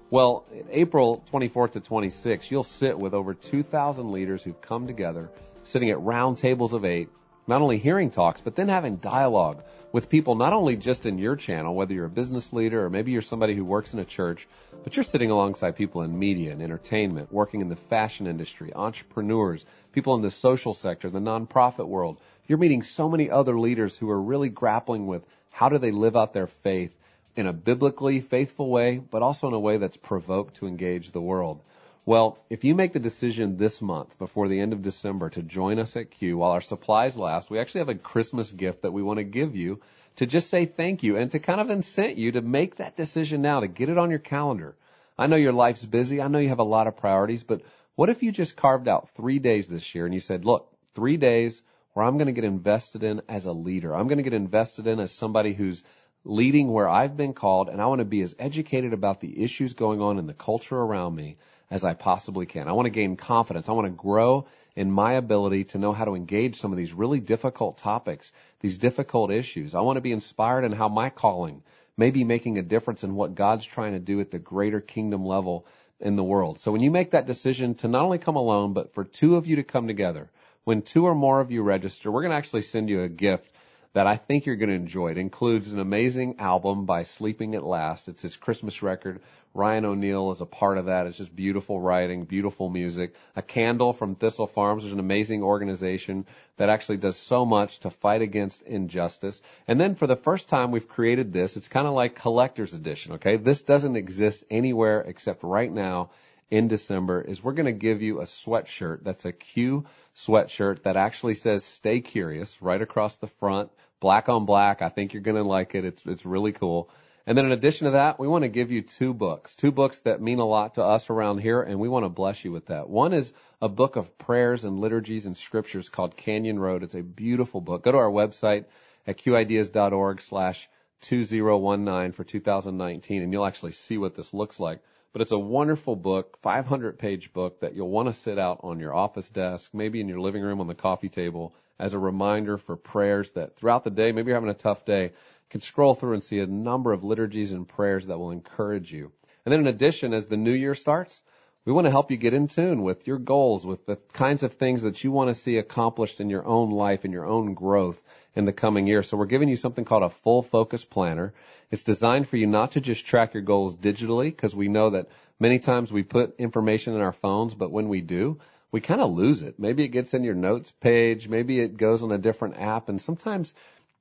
Well, 0.09 0.45
April 0.69 1.23
24th 1.31 1.71
to 1.71 1.81
26th, 1.81 2.51
you'll 2.51 2.63
sit 2.63 2.97
with 2.97 3.13
over 3.13 3.33
2,000 3.33 4.11
leaders 4.11 4.43
who've 4.43 4.61
come 4.61 4.87
together, 4.87 5.31
sitting 5.63 5.89
at 5.89 5.99
round 5.99 6.37
tables 6.37 6.73
of 6.73 6.85
eight, 6.85 7.09
not 7.47 7.61
only 7.61 7.77
hearing 7.77 8.09
talks, 8.09 8.41
but 8.41 8.55
then 8.55 8.69
having 8.69 8.97
dialogue 8.97 9.63
with 9.91 10.09
people, 10.09 10.35
not 10.35 10.53
only 10.53 10.77
just 10.77 11.05
in 11.05 11.19
your 11.19 11.35
channel, 11.35 11.75
whether 11.75 11.93
you're 11.93 12.05
a 12.05 12.09
business 12.09 12.51
leader 12.53 12.85
or 12.85 12.89
maybe 12.89 13.11
you're 13.11 13.21
somebody 13.21 13.55
who 13.55 13.63
works 13.63 13.93
in 13.93 13.99
a 13.99 14.05
church, 14.05 14.47
but 14.83 14.95
you're 14.95 15.03
sitting 15.03 15.31
alongside 15.31 15.75
people 15.75 16.01
in 16.01 16.17
media 16.17 16.51
and 16.51 16.61
entertainment, 16.61 17.31
working 17.31 17.61
in 17.61 17.69
the 17.69 17.75
fashion 17.75 18.27
industry, 18.27 18.73
entrepreneurs, 18.73 19.65
people 19.91 20.15
in 20.15 20.21
the 20.21 20.31
social 20.31 20.73
sector, 20.73 21.09
the 21.09 21.19
nonprofit 21.19 21.87
world. 21.87 22.19
You're 22.47 22.59
meeting 22.59 22.83
so 22.83 23.09
many 23.09 23.29
other 23.29 23.57
leaders 23.57 23.97
who 23.97 24.09
are 24.09 24.21
really 24.21 24.49
grappling 24.49 25.07
with 25.07 25.25
how 25.51 25.69
do 25.69 25.77
they 25.77 25.91
live 25.91 26.15
out 26.15 26.33
their 26.33 26.47
faith 26.47 26.95
in 27.35 27.47
a 27.47 27.53
biblically 27.53 28.21
faithful 28.21 28.69
way, 28.69 28.99
but 28.99 29.23
also 29.23 29.47
in 29.47 29.53
a 29.53 29.59
way 29.59 29.77
that's 29.77 29.97
provoked 29.97 30.55
to 30.55 30.67
engage 30.67 31.11
the 31.11 31.21
world. 31.21 31.61
Well, 32.05 32.37
if 32.51 32.63
you 32.63 32.75
make 32.75 32.93
the 32.93 32.99
decision 32.99 33.57
this 33.57 33.81
month 33.81 34.19
before 34.19 34.47
the 34.47 34.59
end 34.59 34.73
of 34.73 34.83
December 34.83 35.31
to 35.31 35.41
join 35.41 35.79
us 35.79 35.97
at 35.97 36.11
Q 36.11 36.37
while 36.37 36.51
our 36.51 36.61
supplies 36.61 37.17
last, 37.17 37.49
we 37.49 37.57
actually 37.57 37.79
have 37.79 37.89
a 37.89 37.95
Christmas 37.95 38.51
gift 38.51 38.83
that 38.83 38.93
we 38.93 39.01
want 39.01 39.17
to 39.17 39.23
give 39.23 39.55
you 39.55 39.81
to 40.17 40.27
just 40.27 40.51
say 40.51 40.65
thank 40.65 41.01
you 41.01 41.17
and 41.17 41.31
to 41.31 41.39
kind 41.39 41.59
of 41.59 41.69
incent 41.69 42.17
you 42.17 42.33
to 42.33 42.43
make 42.43 42.75
that 42.75 42.95
decision 42.95 43.41
now, 43.41 43.61
to 43.61 43.67
get 43.67 43.89
it 43.89 43.97
on 43.97 44.11
your 44.11 44.19
calendar. 44.19 44.75
I 45.17 45.25
know 45.25 45.35
your 45.35 45.51
life's 45.51 45.83
busy. 45.83 46.21
I 46.21 46.27
know 46.27 46.37
you 46.37 46.49
have 46.49 46.59
a 46.59 46.63
lot 46.63 46.85
of 46.85 46.95
priorities, 46.95 47.43
but 47.43 47.61
what 47.95 48.09
if 48.09 48.21
you 48.21 48.31
just 48.31 48.55
carved 48.55 48.87
out 48.87 49.09
three 49.09 49.39
days 49.39 49.67
this 49.67 49.95
year 49.95 50.05
and 50.05 50.13
you 50.13 50.19
said, 50.19 50.45
look, 50.45 50.71
three 50.93 51.17
days 51.17 51.63
where 51.95 52.05
I'm 52.05 52.17
going 52.17 52.27
to 52.27 52.33
get 52.33 52.43
invested 52.43 53.03
in 53.03 53.21
as 53.29 53.45
a 53.45 53.53
leader. 53.53 53.95
I'm 53.95 54.07
going 54.07 54.17
to 54.17 54.23
get 54.23 54.33
invested 54.33 54.85
in 54.85 54.99
as 54.99 55.13
somebody 55.13 55.53
who's 55.53 55.81
leading 56.25 56.69
where 56.69 56.89
I've 56.89 57.15
been 57.15 57.33
called 57.33 57.69
and 57.69 57.81
I 57.81 57.85
want 57.85 57.99
to 57.99 58.05
be 58.05 58.21
as 58.21 58.35
educated 58.37 58.91
about 58.91 59.21
the 59.21 59.41
issues 59.41 59.75
going 59.75 60.01
on 60.01 60.19
in 60.19 60.27
the 60.27 60.33
culture 60.33 60.75
around 60.75 61.15
me 61.15 61.37
as 61.71 61.85
I 61.85 61.93
possibly 61.93 62.45
can. 62.47 62.67
I 62.67 62.73
want 62.73 62.87
to 62.87 62.89
gain 62.89 63.15
confidence. 63.15 63.69
I 63.69 63.71
want 63.71 63.87
to 63.87 63.91
grow 63.91 64.45
in 64.75 64.91
my 64.91 65.13
ability 65.13 65.63
to 65.65 65.77
know 65.77 65.93
how 65.93 66.03
to 66.03 66.15
engage 66.15 66.57
some 66.57 66.73
of 66.73 66.77
these 66.77 66.91
really 66.91 67.21
difficult 67.21 67.77
topics, 67.77 68.33
these 68.59 68.77
difficult 68.77 69.31
issues. 69.31 69.73
I 69.73 69.79
want 69.79 69.95
to 69.95 70.01
be 70.01 70.11
inspired 70.11 70.65
in 70.65 70.73
how 70.73 70.89
my 70.89 71.09
calling 71.09 71.63
may 71.95 72.11
be 72.11 72.25
making 72.25 72.57
a 72.57 72.61
difference 72.61 73.05
in 73.05 73.15
what 73.15 73.35
God's 73.35 73.63
trying 73.63 73.93
to 73.93 73.99
do 73.99 74.19
at 74.19 74.31
the 74.31 74.39
greater 74.39 74.81
kingdom 74.81 75.25
level 75.25 75.65
in 76.01 76.17
the 76.17 76.23
world. 76.25 76.59
So 76.59 76.73
when 76.73 76.81
you 76.81 76.91
make 76.91 77.11
that 77.11 77.25
decision 77.25 77.75
to 77.75 77.87
not 77.87 78.03
only 78.03 78.17
come 78.17 78.35
alone, 78.35 78.73
but 78.73 78.93
for 78.93 79.05
two 79.05 79.37
of 79.37 79.47
you 79.47 79.55
to 79.55 79.63
come 79.63 79.87
together, 79.87 80.29
when 80.65 80.81
two 80.81 81.05
or 81.05 81.15
more 81.15 81.39
of 81.39 81.51
you 81.51 81.63
register, 81.63 82.11
we're 82.11 82.21
going 82.21 82.31
to 82.31 82.37
actually 82.37 82.63
send 82.63 82.89
you 82.89 83.03
a 83.03 83.09
gift 83.09 83.49
that 83.93 84.07
I 84.07 84.17
think 84.17 84.45
you're 84.45 84.57
going 84.57 84.69
to 84.69 84.75
enjoy. 84.75 85.11
It 85.11 85.17
includes 85.17 85.71
an 85.71 85.79
amazing 85.79 86.35
album 86.39 86.85
by 86.85 87.03
Sleeping 87.03 87.55
at 87.55 87.63
Last. 87.63 88.09
It's 88.09 88.21
his 88.21 88.35
Christmas 88.35 88.83
record. 88.83 89.21
Ryan 89.53 89.85
O'Neal 89.85 90.31
is 90.31 90.41
a 90.41 90.45
part 90.45 90.77
of 90.77 90.87
that. 90.87 91.07
It's 91.07 91.17
just 91.17 91.33
beautiful 91.33 91.79
writing, 91.79 92.25
beautiful 92.25 92.67
music. 92.67 93.15
A 93.37 93.41
candle 93.41 93.93
from 93.93 94.15
Thistle 94.15 94.47
Farms, 94.47 94.83
which 94.83 94.89
is 94.89 94.93
an 94.93 94.99
amazing 94.99 95.43
organization 95.43 96.25
that 96.57 96.67
actually 96.67 96.97
does 96.97 97.15
so 97.15 97.45
much 97.45 97.79
to 97.81 97.89
fight 97.89 98.21
against 98.21 98.63
injustice. 98.63 99.41
And 99.65 99.79
then 99.79 99.95
for 99.95 100.07
the 100.07 100.17
first 100.17 100.49
time, 100.49 100.71
we've 100.71 100.89
created 100.89 101.31
this. 101.31 101.55
It's 101.55 101.69
kind 101.69 101.87
of 101.87 101.93
like 101.93 102.15
collector's 102.15 102.73
edition, 102.73 103.13
okay? 103.13 103.37
This 103.37 103.61
doesn't 103.61 103.95
exist 103.95 104.43
anywhere 104.49 105.01
except 105.07 105.43
right 105.43 105.71
now 105.71 106.09
in 106.49 106.67
December 106.67 107.21
is 107.21 107.43
we're 107.43 107.53
going 107.53 107.65
to 107.65 107.71
give 107.71 108.01
you 108.01 108.19
a 108.19 108.25
sweatshirt 108.25 109.03
that's 109.03 109.25
a 109.25 109.31
Q 109.31 109.85
sweatshirt 110.15 110.83
that 110.83 110.95
actually 110.95 111.33
says 111.33 111.63
stay 111.63 112.01
curious 112.01 112.61
right 112.61 112.81
across 112.81 113.17
the 113.17 113.27
front, 113.27 113.71
black 113.99 114.29
on 114.29 114.45
black. 114.45 114.81
I 114.81 114.89
think 114.89 115.13
you're 115.13 115.23
going 115.23 115.37
to 115.37 115.43
like 115.43 115.75
it. 115.75 115.85
It's, 115.85 116.05
it's 116.05 116.25
really 116.25 116.51
cool. 116.51 116.89
And 117.27 117.35
then 117.35 117.45
in 117.45 117.51
addition 117.51 117.85
to 117.85 117.91
that, 117.91 118.19
we 118.19 118.27
want 118.27 118.43
to 118.43 118.49
give 118.49 118.71
you 118.71 118.83
two 118.83 119.13
books, 119.13 119.55
two 119.55 119.71
books 119.71 120.01
that 120.01 120.21
mean 120.21 120.37
a 120.37 120.45
lot 120.45 120.75
to 120.75 120.83
us 120.83 121.09
around 121.09 121.39
here, 121.39 121.63
and 121.63 121.79
we 121.79 121.89
want 121.89 122.05
to 122.05 122.09
bless 122.09 122.45
you 122.45 122.51
with 122.51 122.67
that. 122.67 122.87
One 122.87 123.13
is 123.13 123.33
a 123.59 123.67
book 123.67 123.95
of 123.95 124.15
prayers 124.19 124.63
and 124.63 124.79
liturgies 124.79 125.25
and 125.25 125.35
scriptures 125.35 125.89
called 125.89 126.15
Canyon 126.15 126.59
Road. 126.59 126.83
It's 126.83 126.93
a 126.93 127.01
beautiful 127.01 127.61
book. 127.61 127.81
Go 127.81 127.93
to 127.93 127.97
our 127.97 128.11
website 128.11 128.65
at 129.07 129.17
qideas.org 129.17 130.21
slash 130.21 130.69
2019 131.01 132.11
for 132.11 132.23
2019, 132.23 133.23
and 133.23 133.33
you'll 133.33 133.45
actually 133.45 133.71
see 133.71 133.97
what 133.97 134.13
this 134.13 134.31
looks 134.31 134.59
like. 134.59 134.81
But 135.15 135.21
it's 135.21 135.31
a 135.31 135.39
wonderful 135.39 135.95
book, 135.95 136.39
500 136.41 136.99
page 136.99 137.31
book 137.31 137.61
that 137.61 137.73
you'll 137.73 137.89
want 137.89 138.09
to 138.09 138.13
sit 138.13 138.37
out 138.37 138.59
on 138.63 138.81
your 138.81 138.93
office 138.93 139.29
desk, 139.29 139.73
maybe 139.73 140.01
in 140.01 140.09
your 140.09 140.19
living 140.19 140.41
room 140.43 140.59
on 140.59 140.67
the 140.67 140.75
coffee 140.75 141.07
table 141.07 141.55
as 141.79 141.93
a 141.93 141.99
reminder 141.99 142.57
for 142.57 142.75
prayers 142.75 143.31
that 143.31 143.55
throughout 143.55 143.85
the 143.85 143.91
day, 143.91 144.11
maybe 144.11 144.27
you're 144.27 144.35
having 144.35 144.49
a 144.49 144.53
tough 144.53 144.83
day, 144.83 145.13
can 145.49 145.61
scroll 145.61 145.95
through 145.95 146.15
and 146.15 146.21
see 146.21 146.39
a 146.39 146.45
number 146.45 146.91
of 146.91 147.05
liturgies 147.05 147.53
and 147.53 147.65
prayers 147.65 148.07
that 148.07 148.19
will 148.19 148.31
encourage 148.31 148.91
you. 148.91 149.13
And 149.45 149.53
then 149.53 149.61
in 149.61 149.67
addition, 149.67 150.13
as 150.13 150.27
the 150.27 150.35
new 150.35 150.51
year 150.51 150.75
starts, 150.75 151.21
we 151.65 151.73
want 151.73 151.85
to 151.85 151.91
help 151.91 152.11
you 152.11 152.17
get 152.17 152.35
in 152.35 152.47
tune 152.47 152.83
with 152.83 153.07
your 153.07 153.17
goals, 153.17 153.65
with 153.65 153.87
the 153.87 153.95
kinds 154.13 154.43
of 154.43 154.53
things 154.53 154.83
that 154.83 155.03
you 155.03 155.11
want 155.11 155.29
to 155.29 155.33
see 155.33 155.57
accomplished 155.57 156.21
in 156.21 156.29
your 156.29 156.45
own 156.45 156.69
life 156.69 157.03
and 157.03 157.13
your 157.13 157.25
own 157.25 157.55
growth 157.55 158.01
in 158.35 158.45
the 158.45 158.53
coming 158.53 158.85
year. 158.85 159.01
So 159.01 159.17
we're 159.17 159.25
giving 159.25 159.49
you 159.49 159.55
something 159.55 159.83
called 159.83 160.03
a 160.03 160.09
full 160.09 160.43
focus 160.43 160.85
planner. 160.85 161.33
It's 161.71 161.83
designed 161.83 162.27
for 162.27 162.37
you 162.37 162.45
not 162.45 162.73
to 162.73 162.81
just 162.81 163.07
track 163.07 163.33
your 163.33 163.41
goals 163.41 163.75
digitally 163.75 164.25
because 164.25 164.55
we 164.55 164.67
know 164.67 164.91
that 164.91 165.09
many 165.39 165.57
times 165.57 165.91
we 165.91 166.03
put 166.03 166.39
information 166.39 166.93
in 166.93 167.01
our 167.01 167.13
phones, 167.13 167.55
but 167.55 167.71
when 167.71 167.89
we 167.89 168.01
do, 168.01 168.39
we 168.71 168.81
kind 168.81 169.01
of 169.01 169.11
lose 169.11 169.41
it. 169.41 169.57
Maybe 169.57 169.83
it 169.83 169.87
gets 169.87 170.13
in 170.13 170.23
your 170.23 170.35
notes 170.35 170.71
page. 170.71 171.27
Maybe 171.27 171.59
it 171.59 171.77
goes 171.77 172.03
on 172.03 172.11
a 172.11 172.17
different 172.17 172.57
app. 172.57 172.89
And 172.89 173.01
sometimes 173.01 173.53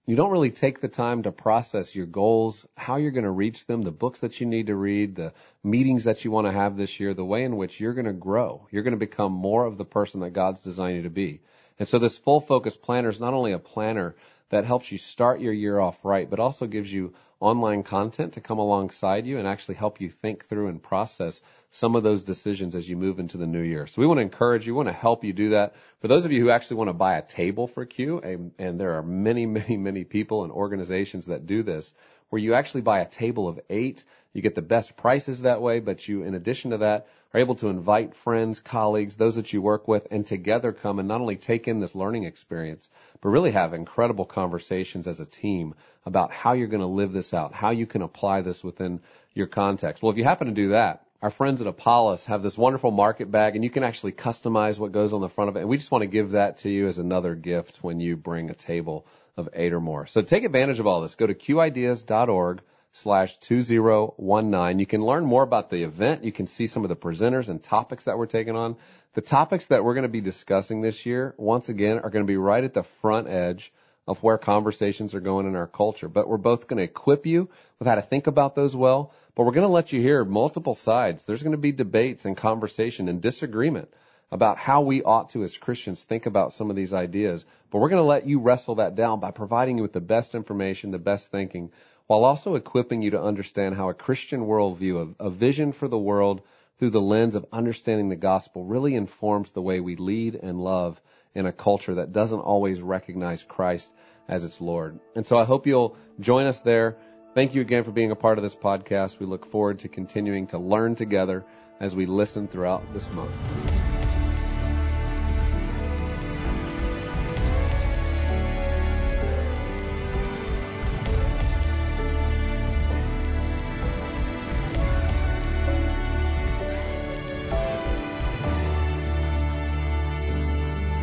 you 0.07 0.17
don't 0.17 0.31
really 0.31 0.51
take 0.51 0.81
the 0.81 0.89
time 0.89 1.23
to 1.23 1.33
process 1.33 1.95
your 1.95 2.07
goals, 2.07 2.67
how 2.77 2.97
you're 2.97 3.11
going 3.11 3.25
to 3.25 3.31
reach 3.31 3.67
them, 3.67 3.83
the 3.83 3.93
books 3.93 4.21
that 4.21 4.39
you 4.41 4.47
need 4.47 4.67
to 4.67 4.77
read, 4.77 5.15
the 5.15 5.33
meetings 5.63 6.05
that 6.05 6.25
you 6.25 6.31
want 6.31 6.47
to 6.47 6.53
have 6.53 6.77
this 6.77 7.01
year, 7.01 7.15
the 7.15 7.25
way 7.25 7.45
in 7.45 7.57
which 7.57 7.81
you're 7.81 7.95
going 7.95 8.05
to 8.05 8.13
grow. 8.13 8.67
You're 8.71 8.83
going 8.83 8.93
to 8.93 8.99
become 8.99 9.33
more 9.33 9.65
of 9.65 9.79
the 9.79 9.85
person 9.85 10.21
that 10.21 10.31
God's 10.31 10.63
designed 10.63 10.97
you 10.97 11.03
to 11.03 11.11
be. 11.11 11.41
And 11.79 11.89
so 11.89 11.99
this 11.99 12.19
full 12.19 12.41
focus 12.41 12.77
planner 12.77 13.09
is 13.09 13.21
not 13.21 13.35
only 13.35 13.53
a 13.53 13.59
planner 13.59 14.15
that 14.51 14.65
helps 14.65 14.93
you 14.93 14.99
start 14.99 15.41
your 15.41 15.53
year 15.53 15.79
off 15.79 16.05
right, 16.05 16.29
but 16.29 16.39
also 16.39 16.67
gives 16.67 16.93
you 16.93 17.15
online 17.41 17.83
content 17.83 18.35
to 18.35 18.41
come 18.41 18.59
alongside 18.59 19.27
you 19.27 19.39
and 19.39 19.49
actually 19.49 19.75
help 19.75 20.01
you 20.01 20.09
think 20.09 20.47
through 20.47 20.69
and 20.69 20.83
process 20.83 21.43
some 21.71 21.97
of 21.97 22.03
those 22.03 22.23
decisions 22.23 22.75
as 22.75 22.89
you 22.89 22.97
move 22.97 23.19
into 23.19 23.37
the 23.37 23.47
new 23.47 23.61
year. 23.61 23.87
So 23.87 24.01
we 24.01 24.07
want 24.07 24.19
to 24.19 24.23
encourage 24.23 24.67
you, 24.67 24.75
we 24.75 24.77
want 24.79 24.89
to 24.89 24.95
help 24.95 25.25
you 25.25 25.33
do 25.33 25.51
that. 25.51 25.75
For 26.01 26.09
those 26.09 26.25
of 26.25 26.33
you 26.33 26.41
who 26.41 26.51
actually 26.51 26.77
want 26.77 26.89
to 26.89 26.95
buy 26.95 27.17
a 27.17 27.23
table 27.23 27.67
for 27.67 27.85
Q, 27.85 28.21
and, 28.21 28.53
and 28.59 28.81
there 28.81 28.95
are 28.95 29.03
many, 29.03 29.47
many, 29.47 29.77
many 29.77 30.05
people 30.05 30.45
and 30.45 30.53
organizations 30.53 31.27
that 31.27 31.47
do 31.47 31.63
this, 31.63 31.93
where 32.35 32.43
you 32.43 32.55
actually 32.55 32.81
buy 32.81 32.99
a 32.99 33.07
table 33.07 33.47
of 33.47 33.61
eight. 33.71 34.03
You 34.33 34.43
get 34.43 34.57
the 34.57 34.61
best 34.61 34.97
prices 34.97 35.43
that 35.43 35.63
way, 35.63 35.79
but 35.79 36.09
you, 36.09 36.25
in 36.25 36.35
addition 36.35 36.73
to 36.73 36.79
that, 36.79 37.07
are 37.33 37.39
able 37.39 37.55
to 37.55 37.69
invite 37.69 38.17
friends, 38.17 38.59
colleagues, 38.59 39.15
those 39.15 39.37
that 39.37 39.53
you 39.53 39.63
work 39.63 39.87
with, 39.87 40.09
and 40.11 40.27
together 40.27 40.73
come 40.73 40.99
and 40.99 41.07
not 41.07 41.21
only 41.21 41.37
take 41.37 41.69
in 41.69 41.79
this 41.79 41.95
learning 41.95 42.25
experience, 42.25 42.89
but 43.21 43.29
really 43.29 43.53
have 43.53 43.73
incredible 43.73 44.25
conversations 44.25 45.07
as 45.07 45.21
a 45.21 45.25
team 45.25 45.77
about 46.05 46.33
how 46.33 46.55
you're 46.55 46.67
going 46.67 46.81
to 46.81 46.89
live 46.89 47.13
this 47.13 47.33
out, 47.33 47.55
how 47.55 47.71
you 47.71 47.87
can 47.87 48.03
apply 48.03 48.41
this 48.41 48.65
within 48.65 49.01
your 49.33 49.47
context. 49.47 50.03
Well, 50.03 50.11
if 50.11 50.19
you 50.19 50.25
happen 50.25 50.49
to 50.49 50.55
do 50.55 50.71
that, 50.71 51.04
our 51.25 51.31
friends 51.31 51.63
at 51.63 51.67
Apolis 51.67 52.27
have 52.27 52.43
this 52.43 52.59
wonderful 52.59 52.91
market 52.91 53.31
bag 53.31 53.55
and 53.55 53.65
you 53.65 53.71
can 53.71 53.83
actually 53.83 54.13
customize 54.13 54.79
what 54.79 54.93
goes 54.93 55.15
on 55.15 55.23
the 55.23 55.29
front 55.31 55.49
of 55.49 55.57
it. 55.57 55.61
And 55.61 55.71
we 55.71 55.79
just 55.79 55.91
want 55.91 56.03
to 56.03 56.07
give 56.07 56.33
that 56.33 56.59
to 56.59 56.69
you 56.69 56.87
as 56.87 56.99
another 56.99 57.35
gift 57.35 57.79
when 57.81 57.99
you 57.99 58.15
bring 58.15 58.51
a 58.51 58.55
table 58.55 59.07
of 59.35 59.49
eight 59.55 59.73
or 59.73 59.81
more. 59.81 60.07
So 60.07 60.21
take 60.21 60.45
advantage 60.45 60.81
of 60.81 60.87
all 60.87 61.01
this. 61.01 61.15
Go 61.15 61.27
to 61.27 61.33
qideas.org 61.33 62.61
slash 62.93 63.39
2019. 63.39 64.79
You 64.79 64.85
can 64.85 65.01
learn 65.01 65.25
more 65.25 65.43
about 65.43 65.71
the 65.71 65.85
event. 65.85 66.25
You 66.25 66.33
can 66.33 66.47
see 66.47 66.67
some 66.67 66.83
of 66.83 66.91
the 66.91 66.97
presenters 66.97 67.49
and 67.49 67.63
topics 67.63 68.05
that 68.05 68.19
we're 68.19 68.27
taking 68.27 68.55
on. 68.55 68.77
The 69.15 69.23
topics 69.23 69.69
that 69.69 69.83
we're 69.83 69.95
going 69.95 70.03
to 70.03 70.11
be 70.11 70.21
discussing 70.21 70.83
this 70.83 71.07
year, 71.07 71.35
once 71.39 71.71
again, 71.71 72.01
are 72.01 72.11
going 72.11 72.27
to 72.27 72.31
be 72.31 72.37
right 72.37 72.65
at 72.65 72.75
the 72.75 72.83
front 72.83 73.29
edge 73.29 73.73
of 74.07 74.23
where 74.23 74.37
conversations 74.37 75.15
are 75.15 75.21
going 75.21 75.47
in 75.47 75.57
our 75.57 75.67
culture. 75.67 76.09
But 76.09 76.29
we're 76.29 76.37
both 76.37 76.69
going 76.69 76.79
to 76.79 76.85
equip 76.85 77.27
you 77.27 77.49
with 77.79 77.89
how 77.89 77.95
to 77.95 78.03
think 78.03 78.27
about 78.27 78.55
those 78.55 78.77
well, 78.77 79.13
but 79.35 79.45
we're 79.45 79.53
going 79.53 79.67
to 79.67 79.73
let 79.73 79.93
you 79.93 80.01
hear 80.01 80.25
multiple 80.25 80.75
sides. 80.75 81.25
There's 81.25 81.43
going 81.43 81.53
to 81.53 81.59
be 81.59 81.73
debates 81.73 82.25
and 82.25 82.37
conversation 82.37 83.09
and 83.09 83.23
disagreement 83.23 83.89
about 84.31 84.59
how 84.59 84.83
we 84.83 85.03
ought 85.03 85.31
to, 85.31 85.43
as 85.43 85.57
Christians, 85.57 86.03
think 86.03 86.27
about 86.27 86.53
some 86.53 86.69
of 86.71 86.77
these 86.77 86.93
ideas. 86.93 87.45
But 87.71 87.79
we're 87.79 87.89
going 87.89 88.03
to 88.03 88.07
let 88.07 88.27
you 88.27 88.41
wrestle 88.41 88.77
that 88.77 88.95
down 88.95 89.21
by 89.21 89.31
providing 89.31 89.77
you 89.77 89.83
with 89.83 89.93
the 89.93 90.01
best 90.01 90.35
information, 90.35 90.91
the 90.91 90.99
best 90.99 91.31
thinking, 91.31 91.71
while 92.07 92.25
also 92.25 92.57
equipping 92.57 93.01
you 93.01 93.11
to 93.11 93.23
understand 93.23 93.75
how 93.75 93.89
a 93.89 93.95
Christian 93.95 94.43
worldview, 94.43 95.15
a, 95.21 95.27
a 95.27 95.31
vision 95.31 95.73
for 95.73 95.89
the 95.89 95.99
world 95.99 96.43
through 96.79 96.91
the 96.91 97.01
lens 97.01 97.37
of 97.37 97.47
understanding 97.53 98.09
the 98.09 98.17
gospel, 98.17 98.65
really 98.65 98.95
informs 98.95 99.51
the 99.51 99.63
way 99.63 99.81
we 99.81 99.97
lead 99.97 100.35
and 100.35 100.61
love 100.61 101.01
in 101.35 101.47
a 101.47 101.53
culture 101.53 101.95
that 101.97 102.13
doesn't 102.13 102.41
always 102.41 102.81
recognize 102.81 103.43
Christ 103.43 103.91
as 104.29 104.45
its 104.45 104.61
Lord. 104.61 105.01
And 105.15 105.27
so 105.27 105.37
I 105.39 105.45
hope 105.45 105.67
you'll 105.67 105.97
join 106.21 106.47
us 106.47 106.61
there. 106.61 106.97
Thank 107.35 107.55
you 107.55 107.61
again 107.61 107.85
for 107.85 107.91
being 107.91 108.11
a 108.11 108.17
part 108.17 108.39
of 108.39 108.45
this 108.45 108.55
podcast. 108.55 109.19
We 109.19 109.27
look 109.27 109.47
forward 109.47 109.81
to 109.81 109.89
continuing 109.89 110.47
to 110.49 110.59
learn 110.59 110.95
together 110.95 111.45
as 111.81 111.95
we 111.95 112.07
listen 112.07 112.47
throughout 112.47 112.83
this 112.95 113.11
month. 113.11 113.84